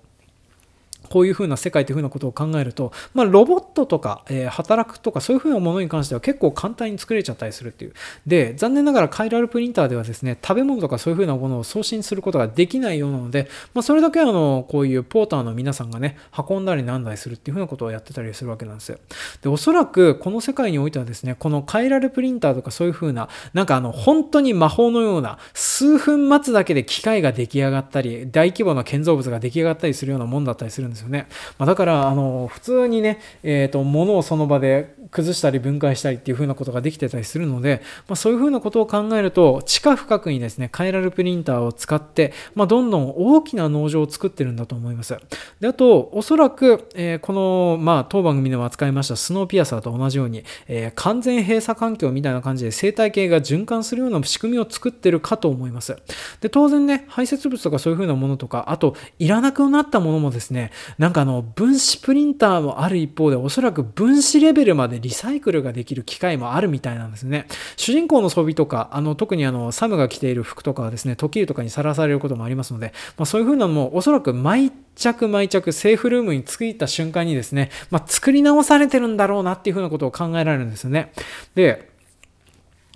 [1.12, 7.92] こういう風な世界という風なことを考えると、まあ、ロボットとか、えー、働くとかそういう風なものに関しては結構簡単に作れちゃったりするっていう。
[8.27, 16.16] で、残念ながらカイラルプリンターではですね、食べ物とかそういう風なものを送信することができないようなので、まあ、それだけあの、こういうポーターの皆さんがね、
[16.48, 18.98] 運んだりなんだりするっていう風なことをやってたりするわけなんですよ。
[19.42, 31.27] で、おそらくこの世界においてはですね、このカイラルプリンターとかそういう風な、なんかあの、本当に魔法のような、数分待つだけで機械が出来上がったり、大規模な建造物が出来上がったりするようなもんだったりするんですよね。
[31.59, 45.17] まあ、だから、あの、普通にね、えっ、ー、と、物をその場で崩したり分解したりっていう風なことができてたりするので、まあ、そういう風なことを考えると、地下深くにですね、カイラルプリンターを使って、まあ、どんどん大きな農場を作ってるんだと思います。
[45.61, 55.97] で、あと、おそらく、えー、この、まあ、当番組でも扱いましたスノーピアサーと同じように、えー、完全閉鎖環境みたいな感じで生態系が循環するような仕組みを作ってるかと思います。
[56.41, 67.46] で、当然ね、排泄物とかそういう風なものとか、あと、いらなくなったものもですね、なんかあの分子プリンターもある一方でおそらく分子レベルまでリサイクルができる機械もあるみたいなんですね。
[67.76, 81.12] 主人公の装備とかあの特にあのサムが着ている服とかはですね時計とかにさらされることもありますので、まあ、そういう風なのもおそらく毎着毎着セーフルームに着いた瞬間にですね、まあ、作り直されてるんだろうなっていう風なことを考えられるんですよね。
[81.55, 81.91] で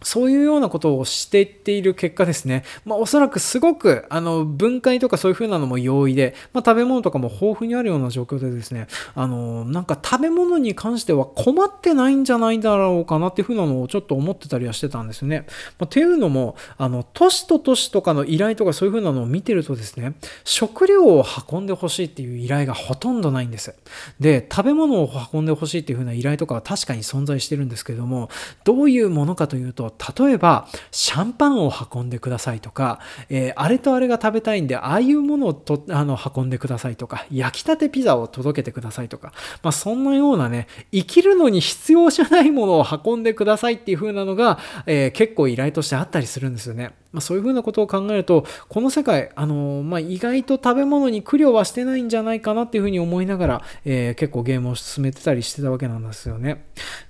[0.07, 15.45] そういうようなことをしていっている結果ですね、まあ、おそらくすごくあの分解とかそういう風なのも容易で、まあ、食べ物とかも豊富にあるような状況でですね、あのなんか食べ物に関しては困ってないんじゃないだろうかなっていう風なのをちょっと思ってたりはしてたんですね。
[15.81, 20.15] まあ、ていうのも、あの都市と都市とかの依頼とかそういう風なのを見てるとですね、
[20.45, 23.75] 食料を運んでほしいっていう依頼がほとんどないんです。
[24.21, 28.31] で、食べ物を運んでほしいっていう風な依頼とかは確かに存在してるんですけども、
[28.63, 39.33] どういうものかというと、例えばシャンパンを運んでくださいとか、えー、あれとあれが食べたいんでああいうものをとあの運んでくださいとか焼きたてピザを届けてくださいとか、
[39.63, 46.93] まあ、そんなようなね生きるのに必要じゃないものを運んでくださいっていう風なのが、えー、結構依頼としてあったりするんですよね。
[47.13, 56.67] まあ、そういうふうなことを考えるとこの世界、あのまあ、意外と食べ物に苦慮はしてないんじゃないかなっていうふうに思いながら、え、結構ゲームを進めてたりしてたわけなんですよね。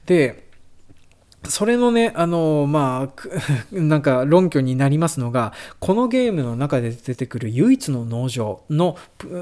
[0.07, 0.45] で
[1.45, 3.28] それのね、あの、まあ、
[3.72, 8.97] なんか論拠になりますのが、このゲームの中で出てくる唯一の農場の、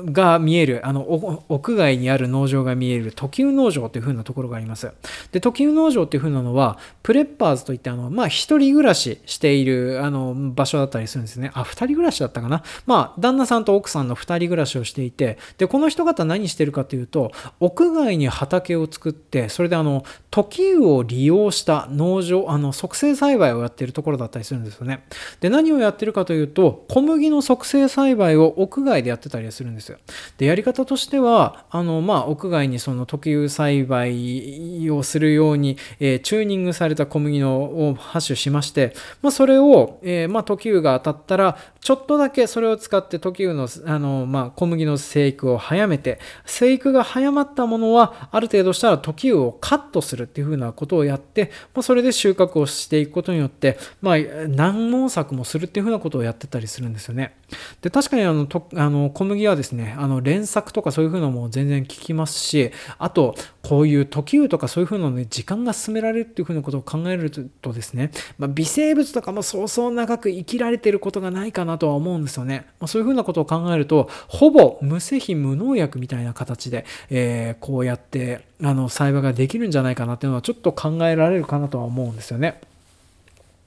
[0.06, 4.90] が見える、あの、屋外にある農場が見える時生農場という風なところがあります。
[5.32, 11.50] で、時生農場っていう風なのは、プレッパーズといって、あの、まあ、一人暮らししている、あの、場所だったりするんですね。
[11.54, 12.62] あ、二人暮らしだったかな。
[12.86, 25.04] まあ、旦那さんと奥さんの二人暮らしをしていて、で、この人方何してるかというと、屋外に畑を作って、それであの、時生を利用した農場、あの、促成栽培をやっているところだったりするんですよね。
[25.40, 29.98] で、何をやってるかというと、小麦の促成栽培を屋外でやってたりするんですよ。
[30.38, 54.16] で、やり方としては、あの、まあ、屋外にその特有栽培をするように、えー、チューニングされた小麦のを発種しまして、まあ、それを、えー、まあ、時生が当たったら、ちょっとだけそれを使って時生の、あの、まあ、小麦の生育を早めて、生育が早まったものは、ある程度したら時生をカットするっていうふうなことをやって、まあ、それで収穫をしていくことによって、まあ、
[54.48, 57.36] 何毛作もするっていうふうなことをやってたりするんですよね。
[57.82, 72.66] で、確かにあの、とあの小麦はですね、あの、連作とかそういうふうなのも全然効きますし、あと、こういう時雨とかそういうふうなので時間が進められるっていうふうなことを考えるとですね、まあ、微生物とかもそうそう長く生きられてることがないかなとは思うんですよね。
[72.78, 82.60] まあ、そういうふうなことを考えると、ほぼ無製品無農薬みたいな形で、えー、こうやってあの栽培ができるんじゃないかなっていうのはちょっと考えられるかなとは思うんですよね。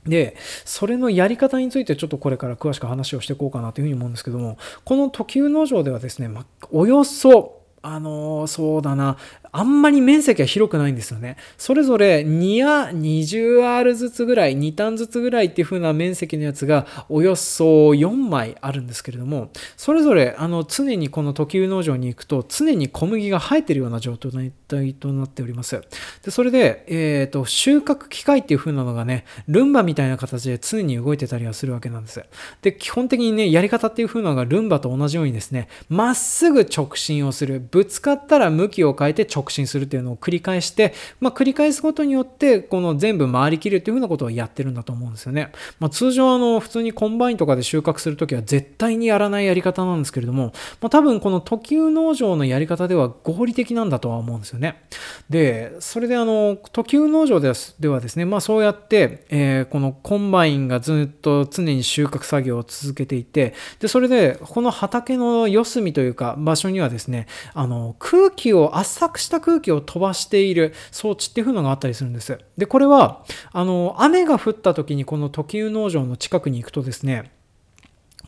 [0.06, 0.36] で、
[0.66, 9.18] それのやり方についてちょっとこれから詳しく話をしていこうかなというふうに思うんですけども、この時生農場ではですね、まおよそあの、そうだな、
[9.58, 11.36] あんまり面積は広くないんですよね。
[11.58, 24.52] それぞれ2や 20R ずつぐらい、2単ずつぐらいっていう風な面積のやつがおよそ4枚あるんですけれども、それぞれあの常にこの時生農場に行くと常に小麦が生えてるような状態
[24.94, 25.82] となっております。
[26.24, 32.24] でそれで、えーと、収穫機械っていう風なのがね、ルンバみたいな形で常に動いてたりはするわけなんです。
[32.62, 37.60] で、基本的にね、やり方っていう風なのがルンバと同じようにですね、まっすぐ直進をする。
[37.72, 45.52] ぶつかったら向きを変えて直進するっていうのを繰り返して、まあ、繰り返すことによって、この全部回りきるっていうふうなことをやってるんだと思うんですよね。
[45.80, 54.84] まあ、通常、あの、普通にコンバインとかで収穫するときは絶対にやらないやり方なんですけれども、まあ、多分この時雨農場のやり方では合理的なんだとは思うんですよね。
[55.30, 57.48] で、それであの、時雨農場で
[57.88, 72.38] はですね、まあそうやって、えー、このコンバインがずっと常に収穫作業を続けていて、で、それで、この畑の四隅というか場所にはですね、あの、空気を、圧搾した空気を飛ばしている装置っていうのがあったりするんです。
[72.58, 77.32] で、これは、あの、雨が降った時にこの時雨農場の近くに行くとですね、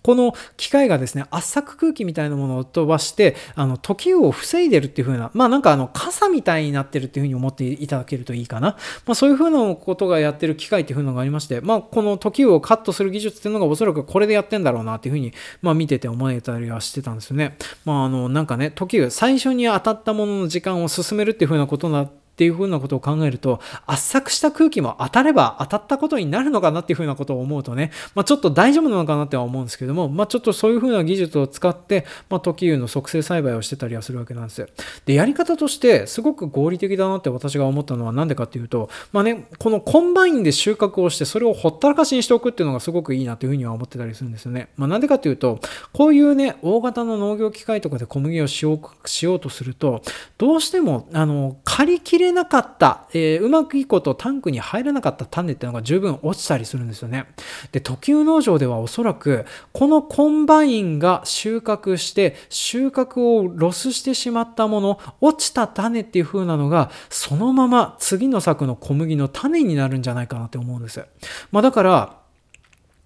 [0.03, 8.77] この機械がですね、圧搾空気みたいなものを飛ばして、あの、時雨を防いでるっていう風な、まあなんかあの、傘みたいになってるっていう風に思っていただけるといいかな。
[9.05, 17.57] まあそういう風なことがやってる機械っていう風のがありまして、まあこの時をカットする技術っていうのがおそらくこれでやってんだろうなっていう風に、まあ見てて思えたりはしてたんですよね。
[17.85, 34.67] まああの、なんかね、時を最初に当たったものの時間を進めるっていう風なことになってっていうふうなことを考えると圧搾した空気も当たれば当たったことになるのかなっていうふうなことを思うとね、まあ、ちょっと大丈夫なのかなっては思うんですけども、まあ、ちょっとそういうふうな技術を使って、まあ、時湯の促成栽培をしてたりはするわけなんですよ。
[35.05, 44.69] でやり方としてすごく合理的だなって私が思ったのは何でかっていうと、まあね、このコンバインで収穫をしてそれをほったらかしにしておくっていうのがすごくいいなというふうには思ってたりするんですよね。
[44.77, 45.59] まあ、なんでかっていうと
[45.91, 50.01] こういうね大型の農業機械とかで小麦をしようしようとすると
[50.37, 57.27] どうしてもあの刈りきれれなかった、えー、うまくいいことタンクに入らなかった種っていうのが十分落ちたりするんですよね。
[57.71, 71.05] で時雨農場ではおそらくこのコンバインが収穫して収穫をロスしてしまったもの落ちた種っていう風なのがそのまま次の作の小麦の種になるんじゃないかなって思うんです。
[71.51, 72.18] まあ、だから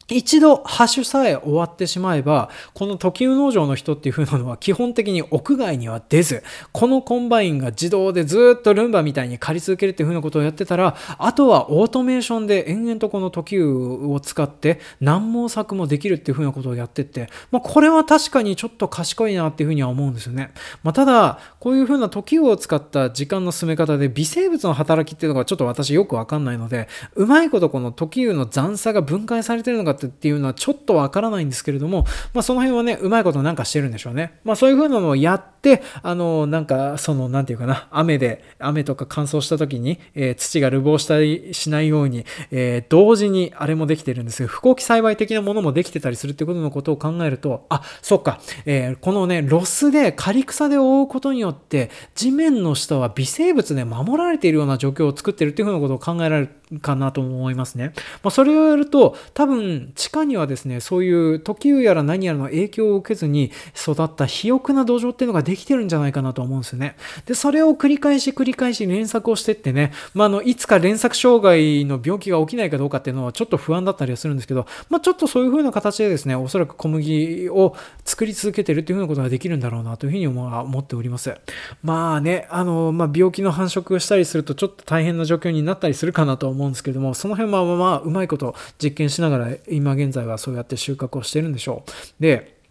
[0.09, 20.51] 一度ハッシュさえ終わってしまえば、この時雨農場の人っていう風なのは基本的に屋外には出ず、このコンバインが自動でずっとルンバみたいに刈り続けるっていう風なことをやってたら、あとはオートメーションで延々とこの時雨を使って何毛作もできるっていう風なことをやってって、まあこれは確かにちょっと賢いなっていう風には思うんですよね。
[20.83, 34.39] まあただ、こういう風な時雨を使った時間の進め方で微生物の働きっていうのがちょっと私よくわかんないので、うまいことこの時生の残差が分解されてるのかってっていうのはちょっとわからないんですけれども、まあ、その辺はね、うまいことなんかしてるんでしょうね。
[34.43, 44.47] まあ、そういう風なのをやって、あの、なんか、その、なんていうかな、雨で、雨とか乾燥した時に、えー、土が流亡したりしないように、えー、同時にあれもできてるんですよ。
[44.47, 56.49] 不幸期栽培的なものもできてたりするってことのことを考えると、あ、そっか、えー、このね、ロスで刈草で覆うことによって、地面の下は微生物で守られているような状況を作ってるっていうふうなことを考えられる
[56.81, 57.93] かなと思いますね。
[58.23, 66.95] まあ、それをやると、多分、地下にはですね、そういう時雨やら何やらの影響を受けずに育った肥沃な土壌っていうのができてるんじゃないかなと思うんですよね。
[67.25, 81.35] で、それを繰り返し繰り返し連作をしてってね、まあ、あの、いつか連作障害の病気が起きないかどうかっていうのはちょっと不安だったりはするんですけど、まあ、ちょっとそういう風な形でですね、おそらく小麦を作り続けてるっていう風なことができるんだろうなというふうに思っております。
[81.83, 92.21] まあね、あの、まあ、病気の繁殖をしたりするとちょっと大変な状況になったりするかなと思うんですけども、その辺はまあ、うまいこと実験しながら今現在はそうやって収穫をしているんでしょう。
[92.21, 92.62] で、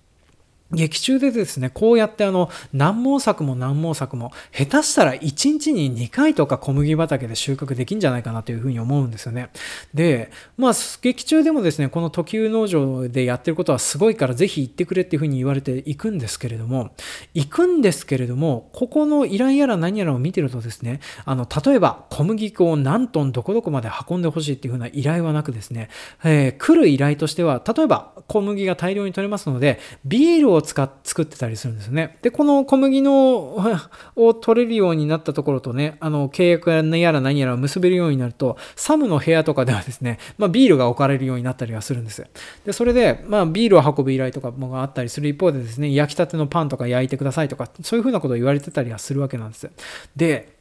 [0.73, 9.51] 劇中でですね、こうやってあの、何毛作も何毛作も、下手したら1日に2回とか小麦畑で収穫できんじゃないかなというふうに思うんですよね。
[9.95, 16.95] で、まあ、劇中でもですね、この時生農場でやってることはすごいからぜひ行ってくれっていうふうに言われていくんですけれども、
[17.35, 25.89] 行くんですけれども、ここの依頼やら何やらを見てるとですね、あの、例えば小麦粉を何トンどこどこまで運んでほしいっていうふうな依頼はなくですね、
[26.25, 32.19] えー、来る依頼としては、例えば小麦が大量に取れますので、ビールを使っ作ってたりするんですね。
[32.23, 33.57] で、この小麦の
[34.17, 36.77] を取れるようになったところとね、あの、契約や
[37.13, 42.27] ら何やら結べるようになると、サムの部屋とかではですね、まあ、ビールが置かれるようになったりはするんです。
[42.65, 49.71] で、それで、まあ、ビールを運ぶ依頼とかもあったりする一方でですね、焼きたてのパンとか焼いてくださいとか、そういうふうなことを言われてたりはするわけなんです。
[50.17, 50.52] で、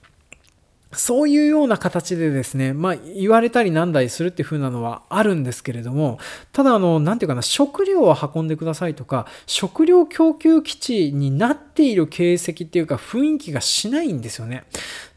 [0.94, 6.20] そういうような形でですね、まあ、言われたりなんだりするっていう風なのはあるんですけれども、
[6.52, 14.66] ただ、あの、なんていうかな、食料を運んでくださいとか、食料供給基地になっている形跡っていうか、雰囲気がしないんですよね。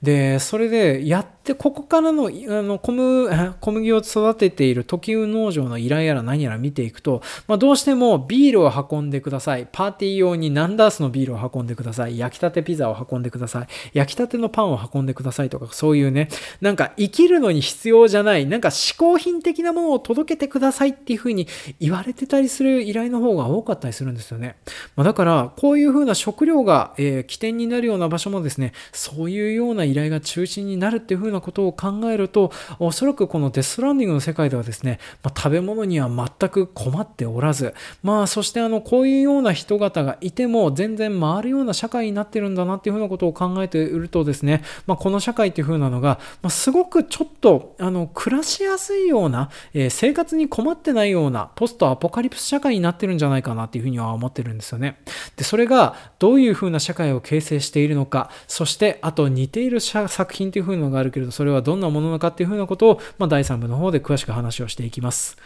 [0.02, 2.30] で、それで、やって、ここからの、あ
[2.62, 3.28] の、小麦、
[3.60, 9.68] 小麦を育てている時生農場の依頼やら何やら見ていくと、まあ、どうしてもビールを運んでください。
[9.70, 12.18] パーティー用にナンダースのビールを運んでください。
[12.18, 13.66] 焼きたてピザを運んでください。
[13.92, 16.28] 焼きたてのパンを運んでくださいとか、そういうね、
[16.60, 21.46] なんか生きるのに必要じゃない、なんか嗜好品的なものを届けてくださいっていうふうに
[21.80, 24.56] 言われてたりする依頼の方が多かったりするんですよね。
[24.96, 54.98] まあ、だから、こういうふうな食料が、えー、起点になるような場所もですね、そういうような依頼が中心になるっていうふうななことを考えると、おそらくこのデストランディングの世界ではですね、まあ、食べ物には全く困っておらず、まあ、そしてあの、こういうような人方がいても全然回るような社会になってるんだなっていうふうなことを考えているとですね、まあ、この社会っていうふうなのが、まあ、すごくちょっと、あの、暮らしやすいような、えー、生活に困ってないような、ポストアポカリプス社会になってるんじゃないかなっていうふうには思ってるんですよね。
[55.36, 65.36] で、それがどういうふうな社会を形成しているのか、そしてあと似ている作品っていう風のがあるけれど、それはどんなものなのかっていうふうなことを、まあ、第3部の方で詳しく話をしていきます。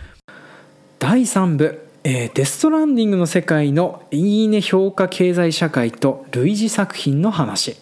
[0.99, 7.76] 第3部、えー、デストランディングの世界のいいね評価経済社会と類似作品の話。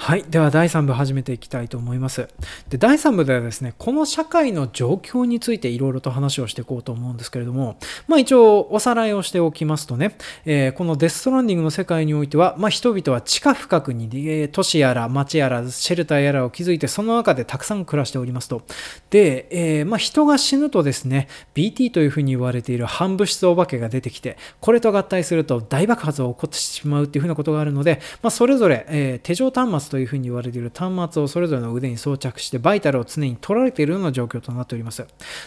[0.00, 0.22] はい。
[0.22, 2.28] では、第3部始めていきたいと思います。
[2.68, 7.76] で、第3部ではですね、この社会の状況についていろいろと話をしていこうと思うんですけれども、
[8.06, 18.62] まあ一応おさらいをしておきますとね、えー、このデストランディングの世界においては、まあ人々は地下深くに、えー、都市やら町やらシェルターやらを築いて、その中でたくさん暮らしておりますと。
[19.10, 35.06] で、えー、まあ人が死ぬとですね、BT というふうに言われている反物質お化けが出てきて、これと合体すると大爆発が起こってしまうっていうふうなことがあるので、まあそれぞれ、えー、手錠端末というふうに言われている端末をそれぞれの腕に装着してバイタルを常に取られているような状況となっております。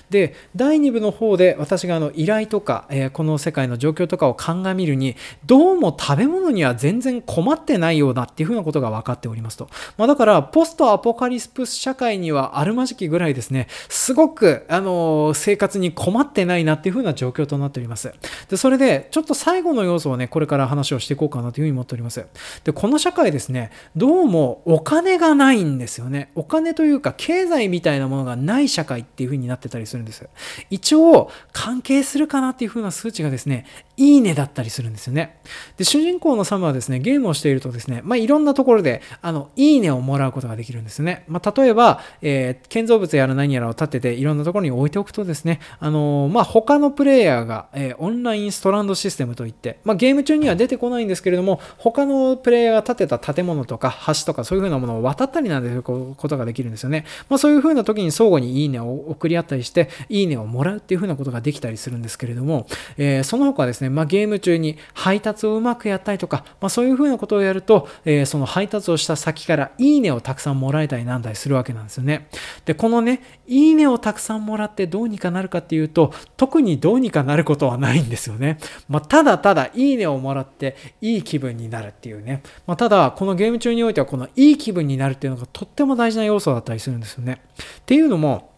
[0.09, 5.15] で、第2部の方で私があの依頼とか、えー、この世界の状況とかを鑑みるに、
[5.45, 9.69] どうも食べ物には全然困ってないようだっていうふうなことが分かっておりますと。
[9.97, 18.13] まあ、だから、ポストアポカリスプス社会にはあるまじきぐらいですね、すごく、あのー、生活に困ってないなっていうふうな状況となっております。
[18.49, 22.25] で、それで、ちょっと最後の要素をね、これから話をしていこうかなというふうに思っております。
[22.63, 26.31] で、この社会ですね、どうもお金がないんですよね。
[26.35, 30.27] お金というか経済みたいなものがない社会っていう風になってたりするんです。
[30.69, 33.65] 一応関係するかなっていう風な数値がですね、
[34.01, 35.37] いいねだったりするんですよね。
[35.77, 41.23] で、主人公のサムはですね、ゲームをしているとですね、まあ、いろんなところで、あの、いいねをもらうことができるんですね。
[41.27, 57.05] まあ、例えば、えー、建造物やら何やらを立てて、いろんなところに置いておくとですね、あのー、まあ、他のプレイヤーが、えー、オンラインストランドシステムといって、まあ、ゲーム中には出てこないんですけれども、他のプレイヤーが建てた建物とか橋とかそういう風なものを渡ったりなんていうことができるんですよね。
[57.29, 62.65] まあ、そういう風な時に相互にいいねを送り合ったりして、いいねをもらうっていう風なことができたりするんですけれども、
[62.97, 72.27] えー、その他ですね、まあ、ゲーム中に配達をうまくやったりとか、まあ、そういう風なことをやると、えー、その配達をした先からいいねをたくさんもらえたりなんだりするわけなんですよね。
[72.65, 78.57] で、このね、いいねをたくさんもらってどうにかなるかっていうと、特にどうにかなることはないんですよね。
[78.87, 82.43] まあ、ただただいいねをもらっていい気分になるっていうね。
[82.67, 87.41] まあ、ただ、このゲーム中においてはこのいい気分になるっていうのがとっても大事な要素だったりするんですよね。
[87.81, 88.50] っていうのも、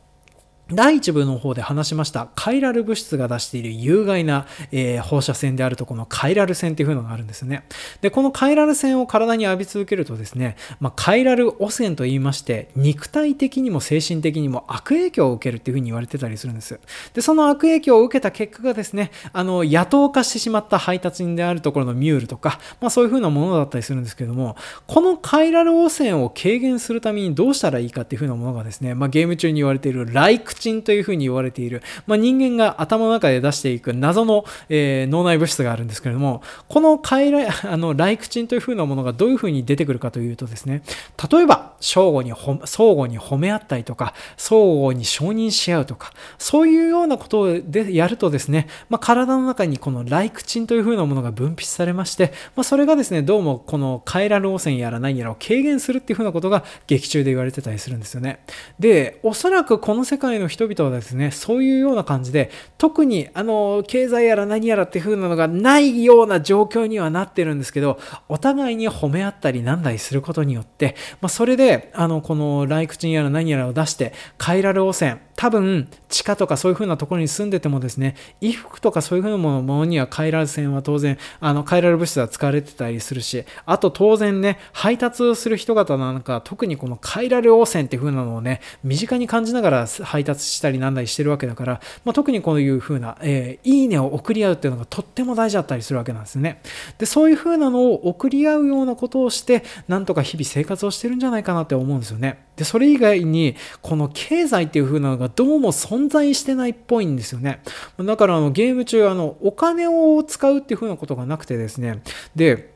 [0.75, 7.65] 第1部の方で話しましたカイラル物質が出している有害な、えー、放射線であるとこのカイラル線っていうのがあるんですね。
[8.01, 16.79] で、このカイラル線を体に浴び続けるとですね、まあ、カイラル汚染と言いまして、肉体的にも精神的にも悪影響を受けるっていうふうに言われてたりするんです。
[17.13, 24.55] で、その悪影響を受けた結果がですね、あの、野党化してしまった配達員であるところのミュールとか、まあそういうふうなものだったりするんですけども、
[24.87, 40.83] このカイラル汚染を軽減するためにどうしたらいいかっていうふうなものがですね、まあゲーム中に言われているライクチンというふうに言われている、まあ、人間が頭の中で出していく謎の、えー、脳内物質があるんですけれども、この快来あのライクチンというふうなものがどういうふうに出てくるかというとですね、
[41.31, 42.31] 例えば、相互に
[42.65, 58.45] 相互に褒め合ったりとか、相互に承認し合うとか、そういうようなことでやるとですね、まあ、体の中にこのライクチンというふうなものが分泌されまして、まあ、それがですね、どうもこのカイラル汚染やら何やらを軽減するっていうふうなことが劇中で言われてたりするんですよね。
[58.79, 96.61] で、おそらくこの世界の人々はですね、そういうような感じで、特にあの、経済やら何やらっていう風なのがないような状況にはなってるんですけど、お互いに褒め合ったりなんだりすることによって、まあ、それで、あの、このライクチンやら何やらを出して、カイラル汚染、多分地下とかそういう風なところに住んでてもですね、衣服とかそういう風なものにはカイラル線は当然、あの、カイラル物質は使われてたりするし、あと当然ね、配達をする人方なんか、特にこのカイラル汚染っていう風なのをね、身近に感じながら配達したりなんだりしてるわけだから、まあ、特にこういう風な、えー、いいねを送り合うっていうのがとっても大事だったりするわけなんですね。
[96.97, 102.45] で、そういう風なのを送り合うようなことをして、なんとか日々生活をしてるんじゃないかなって思うんですよね。
[102.55, 107.61] で、それ以外に、この経済っていう風なのがどうも存在してないっぽいんですよね。
[107.99, 112.01] だからあのゲーム中、あの、お金を使うっていう風なことがなくてですね、
[112.35, 112.72] で、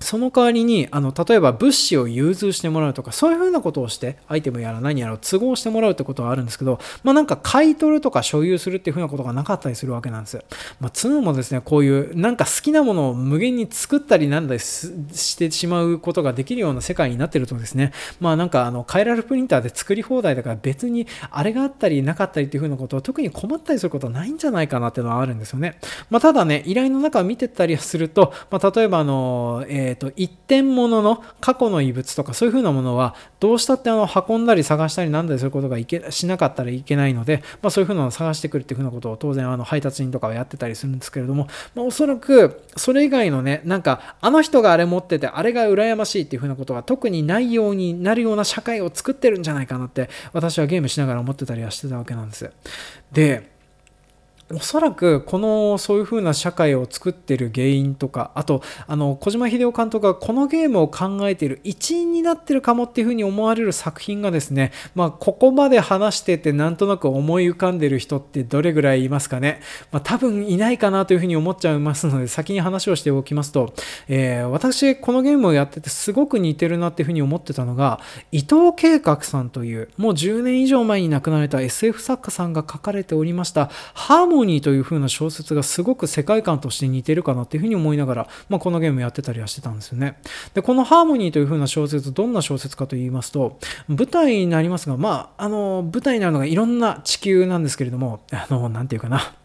[0.00, 10.44] その代わりに、あの、例えば物資を融通してもらうとか、そういうふうなことをして、アイテムやら何やらを都合してもらうってことはあるんですけど、まあなんか買い取るとか所有するっていうふうなことがなかったりするわけなんです。
[10.80, 25.78] まあ、ツもですね、こういうなんか好きなものを無限に作ったりなんだりしてしまうことができるような世界になってるとですね、まあなんかあの、カイラルプリンターで作り放題だから別にあれがあったりなかったりっていうふうなことは特に困ったりすることはないんじゃないかなっていうのはあるんですよね。
[26.10, 52.50] まあただね、依頼の中を見てたりすると、まあ例えばあの、えっ、ー、と、一点物の過去の遺物とかそういう風なものはどうしたってあの運んだり探したりなんだりすることがいけしなかったらいけないので、まあ、そういう風なのを探してくるっていう風なことを当然あの配達人とかはやってたりするんですけれども、まあ、おそらくそれ以外のねなんかあの人があれ持っててあれが羨ましいっていう風なことが特にないようになるような社会を作ってるんじゃないかなって私はゲームしながら思ってたりはしてたわけなんです。
[53.12, 53.57] で
[54.54, 69.60] おそらくこのそういう風な社会を作ってる原因とかあとあの小島秀夫監督がこのゲームを考えている一員になってるかもっていう風に思われる作品がですねまあここまで話しててなんとなく思い浮かんでる人ってどれぐらいいますかね、
[69.92, 73.74] まあ、多分いないかなという風に思っちゃいますので先に話をしておきますと、
[74.08, 78.00] えー、私このゲームをやっててすごく似てるなっていう風に思ってたのが
[78.32, 90.18] 伊藤計画さんというもう10年以上前に亡くなられた SF 作家さんが書かれておりましたハーモニーという風な小説がすごく世界観として似てるかなっていう風に思いながら、まあ、このゲームやってたりはしてたんですよね。
[90.54, 93.58] で、このハーモニーという風な小説、どんな小説かと言いますと、
[93.88, 99.37] 舞台になりますが、まあ、あの、舞台になるのがいろんな地球なんですけれども、あの、なんていうかな。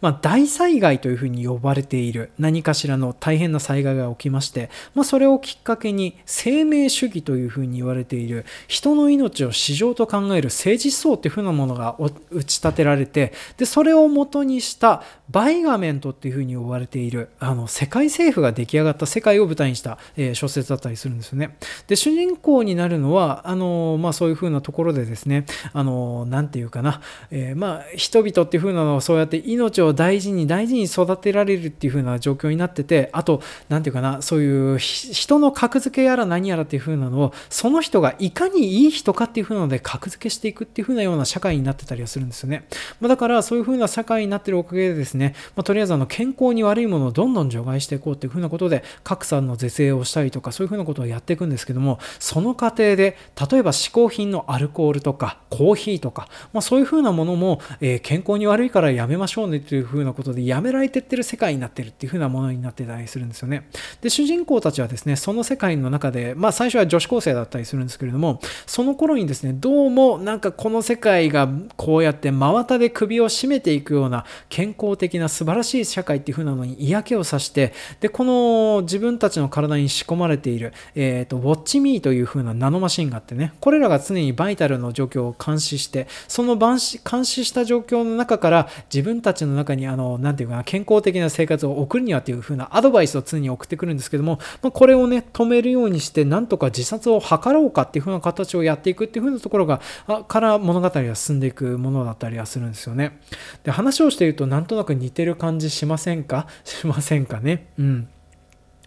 [0.00, 11.96] まあ、大災害というふうに呼ばれている何かしらの大変な災害が起きまして、まあ、それをきっかけに生命主義というふうに言われている人の命を市場と考える政治思想というふうなものが
[12.30, 21.56] 打ち立てられてでそれをもとにしたバイガメントっていうふうに呼ばれているあの世界政府が出来上がった世界を舞台にした、えー、小説だったりするんですよね。
[21.86, 27.00] で主人公になるのはあの、まあ、そういうふうなところでですねあのなんていうかな、
[27.30, 42.66] えー、まあ人々っていうふうなのはそうやって命を大事に大事に育てられるっていう風な状況になっててあと何て言うかなそういう人の格付けやら何やらっていう風なのをその人がいかにいい人かっていう風なので格付けしていくっていう風なような社会になってたりはするんですよね、
[43.00, 53.16] まあ、だからそういう風な社会になってるおかげでですね、ねまあ、とりあえずあの健康に悪いものをどんどん除外していこうっていう風なことで格差の是正をしたりとかそういう風なことをやっていくんですけどもその過程で
[53.50, 63.68] 例えば嗜好品のアルコールとかコーヒーとか、まあ、そういう風なものも、えー、健康に悪いからやめましょうねっていう風なことでやめられてってる世界になってるっていう風なものになってたりするんですよね。
[64.00, 99.80] で、主人公たちはですね、その世界の中で、まあ最初は女子高生だったりするんですけれども、その頃にですね、どうもなんかこの世界がこうやって真綿で首を絞めていくような健康的な素晴らしい社会っていう風なのに嫌気をさして、で、この自分たちの体に仕込まれている、えっ、ー、と、ウォッチミーという風なナノマシンがあってね、これらが常にバイタルの状況を監視して、その監視した状況の中から自分たちの中にあの、なんていうかな、健康的な生活を送るにはというふうなアドバイスを常に送ってくるんですけども、まあ、これをね、止めるようにして、なんとか自殺を図ろうかっていうふうな形をやっていくっていうふうなところが、
[100.28, 103.20] から物語が進んでいくものだったりはするんですよね。
[103.64, 106.46] で、話をしているとなんとなく似てる感じしませんか？
[106.64, 107.66] しませんかね？
[107.78, 108.08] うん。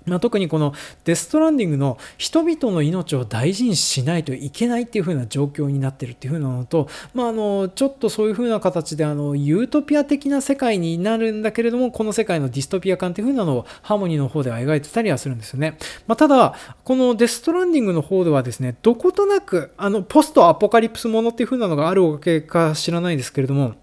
[0.06, 0.74] まあ、特にこの
[1.06, 16.54] デストランディングの人々の命を大事にしないといけないっていう風な状況になってるっていう風なのと、まあ、あのちょっとそういう風な形であのユートピア的な世界になるんだけれどもこの世界のディストピア感っていう風なのをハーモニーの方では描いてたりはするんですよね、まあ、ただ
[16.84, 23.76] このデストランディングの方ではですねどことなくあのポストアポカリプスものっていう風なのがあるわけか知らないですけれども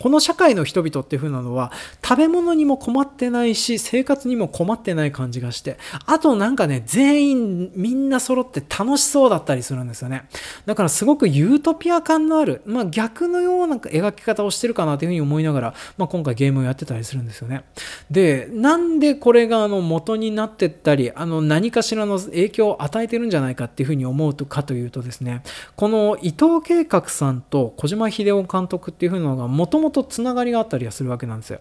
[0.00, 1.72] この社会の人々っていう風なのは
[2.02, 5.76] 食べ物にも困ってないし生活にも困ってない感じがして
[6.06, 10.24] あとなんかね全員みんな揃って楽しそうだったりするんですよね。
[10.64, 17.64] だからすごくユートピア感のある、まあ、逆のような描き方をしてるかなというふうに思いながら、まあ、今回ゲームをやってたりするんですよね。
[18.10, 25.42] でなんでこれがあの元になってったりあの何かしらの影響を与えてるんじゃないかっていうふうに思うとかというとですね
[25.76, 31.60] この伊藤計画さんと小島秀夫監督っていう風なのがもともとつながりがあったりはするわけなんですよ。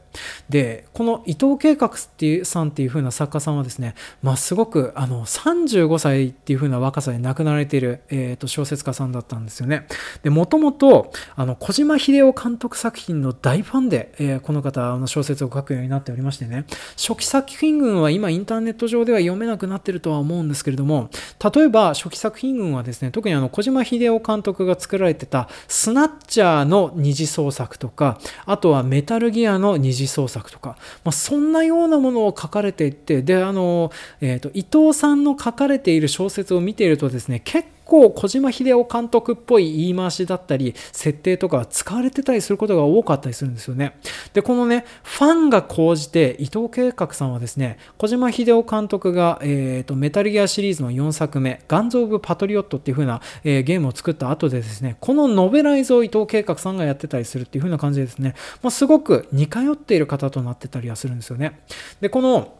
[0.49, 9.87] で、この伊藤計画っていうさんっていう風な作家さんはですね、まあ、すごくあの35歳っていう風な若さで亡くなられている、えー、と小説家さんだったんですよね。
[10.23, 11.11] で、もともと
[11.59, 16.65] 小島秀夫監督作品の大ファンで、えー、この方の小説を書くようになっておりましてね、
[16.97, 21.09] 初期作品群は今インターネット上では読めなくなってるとは思うんですけれども、
[21.53, 33.91] 例えば初期作品群はですね、特にあの小島秀夫監督が作られてたスナッチャーの二次創作とか、あとはメタルギアの二次創作とか、まあ、そんなようなものを書かれていって、で、あの、
[34.21, 43.97] えっ、ー、と、伊藤さんの書かれている小説を見ているとですね、結構小島秀夫監督っぽい言い回しだったり、設定とか使われてたりすることが多かったりするんですよね。
[44.33, 61.59] で、このね、ファンが講じて、伊藤計画さんはですね、小島秀夫監督が、えーと、メタルギアシリーズの4作目、ガンズ・オブ・パトリオットっていう風な、えー、ゲームを作った後でですね、このノベライズを伊藤計画さんがやってたりするっていう風な感じでですね、まあ、すごく似通っている方となってたりはするんですよね。
[62.01, 62.58] で、この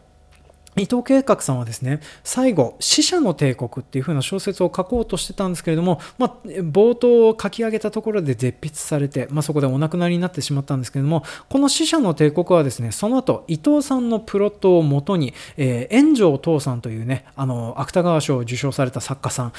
[0.76, 19.52] 伊藤計画さんはですね最後「死者の帝国」っていう風な小説を書こうとしてたんですけれども、まあ、冒頭を書き上げたところで絶筆されて、まあ、そこでお亡くなりになってしまったんですけれどもこの「死者の帝国」はですねその後伊藤さんのプロットをもとに、えー、炎上父さんというねあの芥川賞を受賞された作家さん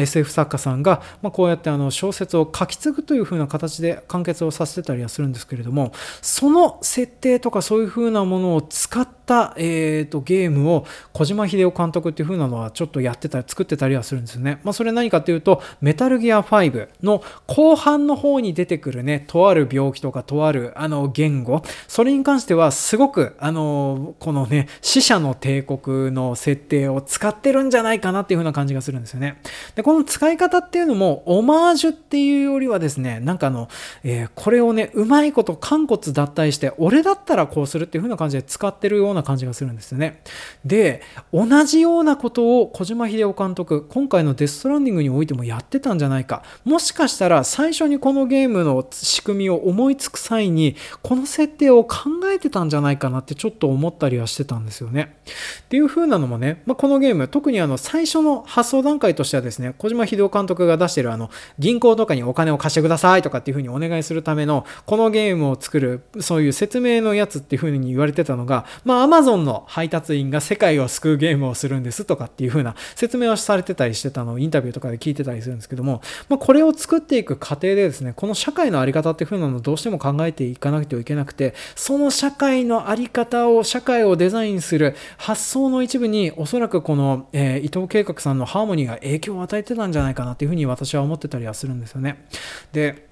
[0.00, 9.21] SF 作家さんが、まあ、こうやってあの小説を書き継ぐという風な形で完結をさせてたりはするんですけれどもその設定とかそういう風なものを使った、
[9.56, 14.60] えーと、ゲームを小島秀夫監督っていう風なのはちょっとやってたり作ってたりはするんですよね。
[14.64, 29.40] まあ、それ何かっていうとメタルギア5の後半の方に出てくるねとある病気とかとあるあの言語それに関してはすごくあのこのね死者の帝国の設定を使ってるんじゃないかなっていう風な感じがするんですよね。
[29.74, 33.68] でこの使い方っていうのもオマージュっていうよりはですねなんかあの、
[34.04, 40.22] えー、これをねうまいこと肝骨脱退して俺だったらこうするっていう風な感じで使ってるようなような感じがするんですよね。
[40.64, 41.02] で
[41.32, 51.98] 同じようなことを小島秀夫監督今回のデストランディングにおいてもやってたんじゃないかもしかしたら最初にこのゲームの仕組みを思いつく際にこの設定を考
[52.32, 55.16] えてたんじゃないかなってちょっと思ったりはしてたんですよね。
[55.62, 92.24] っていう風なのもね、まあ、このゲーム特にあの最初の発想段階としてはですね小島秀夫監督が出してるあの銀行とかにお金を貸してくださいとかっていう風にお願いするためのこのゲームを作るそういう説明のやつっていう風に言われてたのがまあ Amazon の配達員が世界を救うゲームをするんですとかっていう風な説明をされてたりしてたのをインタビューとかで聞いてたりするんですけども、まあ、これを作っていく過程でですねこの社会の在り方っていう風なのをどうしても考えていかなくてはいけなくてその社会の在り方を社会をデザインする発想の一部におそらくこの、えー、伊藤計画さんのハーモニーが影響を与えてたんじゃないかなっていう風に私は思ってたりはするんですよね。
[92.72, 93.11] で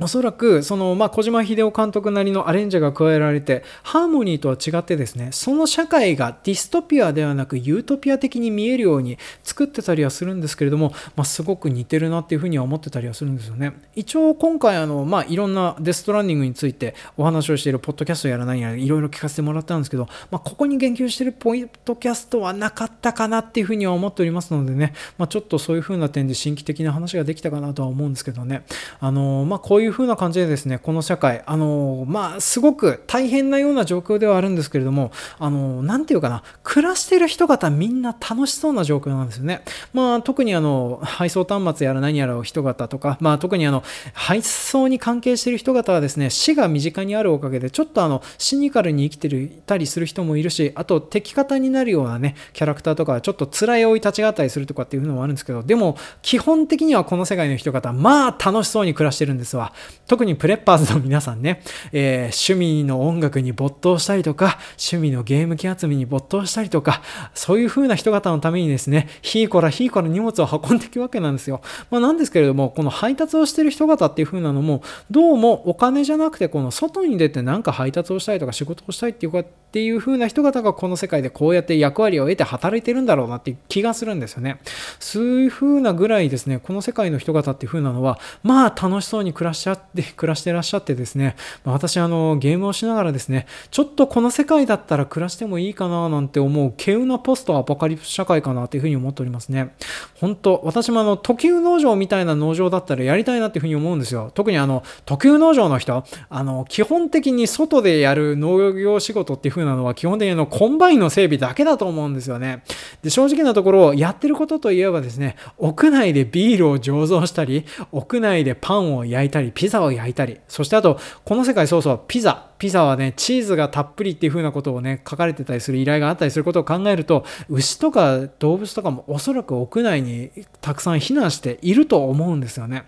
[0.00, 13.74] おそらくその、まあ、小島秀夫監督なりのアレンジが加えられてハーモニーとは違ってですねその社会がディストピアではなくユートピア的に見えるように作ってたりはするんですけれども、まあ、すごく似てるなっていうふうには思ってたりはするんですよね。
[13.94, 28.64] 一応今回あの、まあ、いろんなデストランディングについてお話をしているポッドキャストやらないやらいろいろ聞かせてもらったんですけど、まあ、ここに言及しているポイントキャストはなかったかなっていうふうには思っておりますのでね、まあ、ちょっとそういうふうな点で新規的な話ができたかなとは思うんですけどね。
[29.00, 39.62] あの、まあ、こういうふうな感じでですねこの社会あのまあすごく大変なような状況ではあるんですけれどもあの何て言うかな暮らしてる人方みんな楽しそうな状況なんですよね。
[39.92, 43.82] まあ特にあの配送端末やら何やらを人方とかまあ特にあの
[44.12, 59.72] 配送に関係している人方はですね死が身近にあるおかげでちょっとあのシニカルに生きてるたりする人もいるしあと敵方になるようなねキャラクターとかちょっと辛い追い立ちがあったりするとかっていうのもあるんですけどでも基本的にはこの世界の人方まあ楽しそうに暮らしてるんですわ。
[60.06, 61.62] 特にプレッパーズの皆さんね、
[61.92, 67.02] えー、趣味の音楽に没頭したりとか、趣味のゲーム機集めに没頭したりとか、
[67.34, 71.60] そういう風な人方のためにですね、ひーこらひーこら荷物を運んでいくわけなんですよ。
[71.90, 84.58] まあ、なんですけれども、この配達をしてる人方っていう風なのも、どうもお金じゃなくて、この外に出てなんか配達をしたりとか仕事をしたいっていうか、っていう風な人方がこの世界でこうやって役割を得て働いてるんだろうなっていう気がするんですよね。
[84.98, 99.74] そういう風なぐらいですね、この世界の人方っていう風なのは、まあ楽しそうに暮らしちって、暮らしてらっしゃってですね、ま私あのゲームをしながらですね、ちょっとこの世界だったら暮らしてもいいかななんて思う稀有なポストアポカリプス社会かなというふうに思っておりますね。
[100.20, 104.30] 本当私もあの時雨農場みたいな農場だったらやりたいなっていうふうに思うんですよ。
[104.34, 112.62] 特にあの時雨農場の人、あの基本的に外でやる農業仕事っていう風なのは基本的にあのコンバインの整備だけだと思うんですよね。
[113.02, 122.46] で正直なところやってることといえばですね、屋内でビールを醸造したり、屋内でパンを焼いたり、ピザを焼いたり、そしてあとこの世界そうそう、ピザ。
[122.58, 130.30] ピザはね、チーズがたっぷりっていう風なことをね、書かれてたりする依頼があったりすることを考えると、牛とか動物とかもおそらく屋内に
[130.60, 132.84] たくさん避難していると思うんですよね。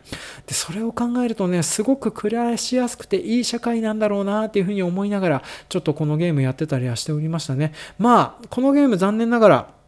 [0.47, 7.73] で、それを考えるとね、すごく暮らしやすくていい社会なんだろうなっていう風に思いながら、ちょっとこのゲームやってたりはしておりましたね。
[7.99, 9.82] まあ、このゲーム残念ながら、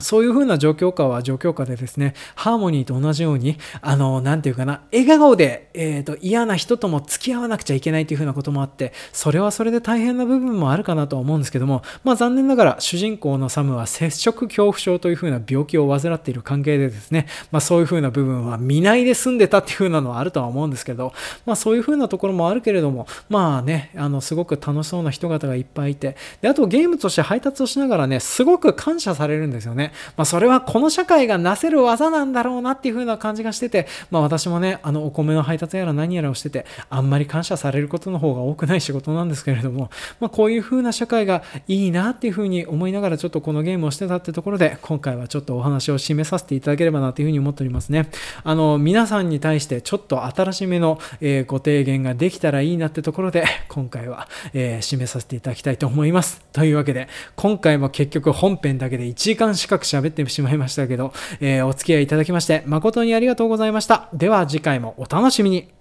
[0.00, 21.14] そういう風な状況下は状況下でですね、ハーモニーと同じように、あの、なんていうかな、笑顔で、えっ、ー、と、嫌な人とも付き合わなくちゃいけないという風なこともあって、それはそれで大変な部分もあるかなとは思うんですけども、まあ残念ながら主人公のサムは接触恐怖症という風な病気を患っている関係でですね、まあそういう風な部分は見ないで済んでたっていう風なのはあるとは思うんですけど、
[21.46, 29.89] まあそういう風なところもあるけれども、まあね、あの、すごく楽しそうな人方がいっぱいいて、で、あとゲームとして配達をしながらね、すごく感謝されるんですよね。
[30.16, 48.08] まあ、それはこの社会がなせる技なんだろうなっていう風な感じがしてて、まあ、私もね、あの、お米の配達やら何やらをしてて、あんまり感謝されることの方が多くない仕事なんですけれども、まあ、こういう風な社会がいいなっていう風に思いながらちょっとこのゲームをしてたってところで、今回はちょっとお話を締めさせていただければなという風に思っておりますね。
[48.44, 56.42] あの、皆さんに対してちょっと新しめの、えー、ご提言ができたらいいなってところで、今回は、えー、締めさせていただきたいと思います。
[56.52, 64.08] というわけで、今回も結局本編だけで1時間近く喋ってしまいましたけど、えー、お付き合いいただきまして誠にありがとうございました。
[64.12, 65.79] では次回もお楽しみに。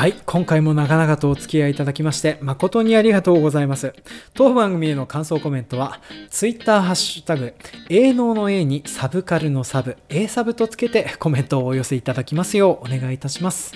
[0.00, 0.14] はい。
[0.24, 3.92] 今回も長々とお付き合いいただきまして、誠にありがとうございます。
[4.32, 7.52] 当番組への感想コメントは、Twitter ハッシュタグ、
[7.90, 13.74] 営農の A にサブカルのサブ、A サブとつけてコメントをお寄せいただきますようお願いいたします。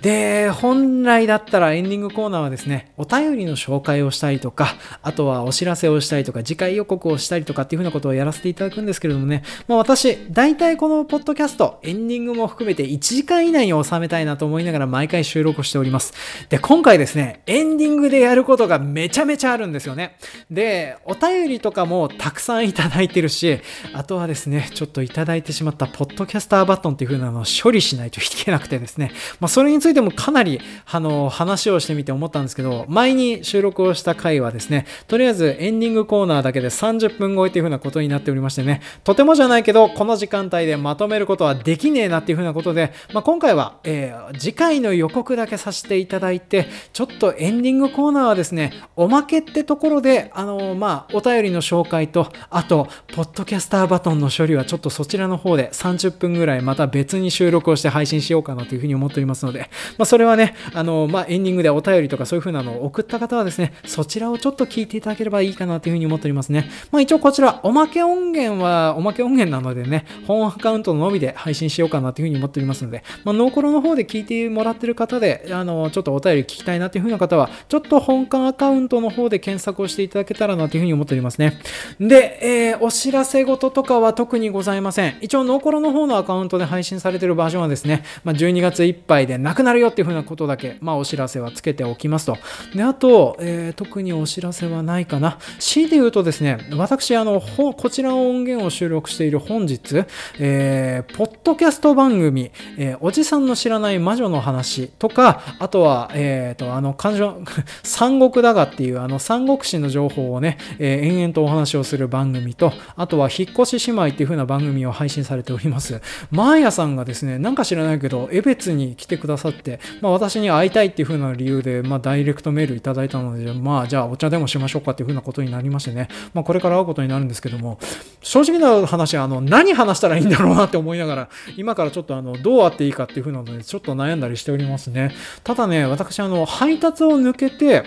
[0.00, 16.14] で、本来だったらエンディングコーナーはですね、お便りの紹介をしたりとか、あとはお知らせをしたりとか、次回予告をしたりとかっていうふうなことをやらせていただくんですけれどもね、まあ私、大体このポッドキャスト、エンディングも含めて1時間以内に収めたいなと思いながら毎回収録しております。
[16.48, 20.16] で、今回ですね、エンディングでやることがめちゃめちゃあるんですよね。
[20.50, 23.60] で、お便りとかもたくさんいただいてるし、
[23.92, 66.68] あとはですね、ちょっといただいてしまったポッドキャスターバトンっていう風なのを処理しないといけなくてですね、まあ、それについてもかなり、あの、話をしてみて思ったんですけど、前に収録をした回はですね、とりあえずエンディングコーナーだけで30分超えっていう風なことになっておりましてね、とてもじゃないけど、この時間帯でまとめることはできねえなっていう風なことで、まあ、今回は、えー、次回の予告だけけさせていただいて、ちょっとエンディングコーナーはですね、おまけってところで、あの、まあ、お便りの紹介と、あと、ポッドキャスターバトンの処理はちょっとそちらの方で30分ぐらいまた別に収録をして配信しようかなというふうに思っておりますので、まあ、それはね、あの、まあ、エンディングでお便りとかそういうふうなのを送った方はですね、そちらをちょっと聞いていただければいいかなというふうに思っておりますね。
[66.90, 81.58] まあ、一応こちら、おまけ音源は、おまけ音源なのでね、本アカウントのみで配信しようかなというふうに思っておりますので、まあ、ノーコロの方で聞いてもらってる方で、あの、ちょっとお便り聞きたいなというふうな方は、ちょっと本館アカウントの方で検索をしていただけたらなというふうに思っておりますね。
[82.00, 85.16] で、えー、お知らせ事とかは特にございません。
[85.20, 92.38] 一応、ノーコロの方のアカウントで配信されているバージョンはですね、まあ、12月いっぱいでなくなるよっていうふうなことだけ、まあ、お知らせはつけておきますと。
[92.74, 95.38] で、あと、えー、特にお知らせはないかな。
[95.58, 100.04] C で言うとですね、私、あの、こちらの音源を収録している本日、
[100.38, 105.23] えー、ポッドキャスト番組、えー、おじさんの知らない魔女の話とか、
[105.58, 107.42] あとは、えっ、ー、と、あの、感情、
[107.82, 116.00] 三国だがっていう、あの、三国志の情報をね、えー、延々とお話をする番組と、あとは、引っ越し姉妹っていう風な番組を配信されております。
[116.30, 127.78] マーヤさんがですね、なんか知らないけど、江別に来てくださって、まあ、私に会いたいっていう風な理由で、まあ、ダイレクトメールいただいたので、まあ、じゃあ、お茶でもしましょうかっていう風なことになりましてね、まあ、これから会うことになるんですけども、
[128.22, 135.13] 正直な話、あの、何話したらいいんだろうなって思いながら、今からちょっとあの、どう会っていいかっていう風なので、ちょっと悩んだりしておりますね。
[135.42, 137.84] ただね、私、あの、配達を抜けて、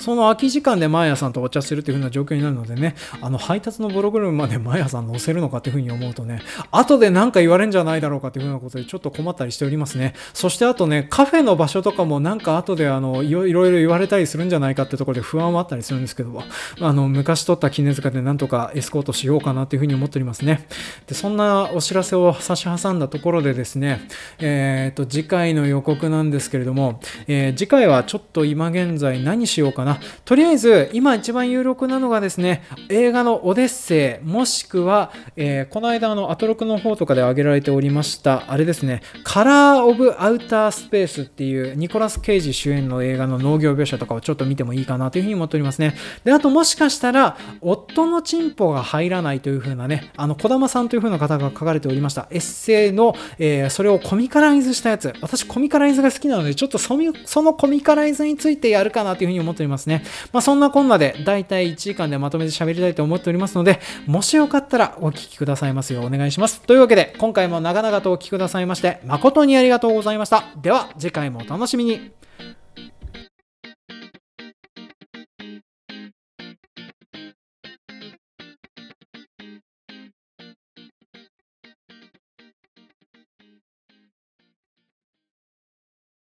[0.00, 10.14] その空き時間で毎朝さんとお茶するっていう風な状況になるのでね、あの配達のプログラムまで毎朝さん載せるのかっていう風に思うとね、後で何か言われるんじゃないだろうかっていう風なことでちょっと困ったりしておりますね。
[10.32, 16.42] そしてあとね、カフェの場所とかもなんか後であのいろいろ言われたりするんじゃないかってところで不安はあったりするんですけど、
[16.80, 20.66] あの昔取った絹塚でなんとかエスコートしようかなっていう風に思っておりますね。
[21.06, 29.83] で、そんなお知らせを差し挟んだところでですね、えっ、ー、と、次回の予告なんですけれども、えー、次回はちょっと今現在何しようかな。
[30.24, 45.94] とりあえず、今一番有力なのがですね、映画のオデッセイ、もしくは、えー、この間、の、アトロクの方とかで挙げられておりました、あれですね、カラー・オブ・アウター・スペースっていうニコラス・ケイジ主演の映画の農業描写とかをちょっと見てもいいかなというふうに思っておりますね。
[46.24, 55.12] で、あともしかしたら、夫のチンポが入らないというふうなね、あの、小玉さんというふうな方が書かれておりました、エッセイの、えー、それをコミカライズしたやつ。
[55.20, 56.96] 私、コミカライズが好きなので、ちょっとそ
[57.42, 60.02] のコミカライズについてやるかなというふうに思っておりますますね。
[60.32, 66.60] まあ、そんなこんなで、だいたい1時間でまとめて喋りたいと思っておりますので、もしよかったらお聴きくださいますようお願いします。
[66.62, 70.44] というわけで、今回も長々とお聴きくださいまして、誠にありがとうございました。
[70.60, 72.23] では、次回もお楽しみに。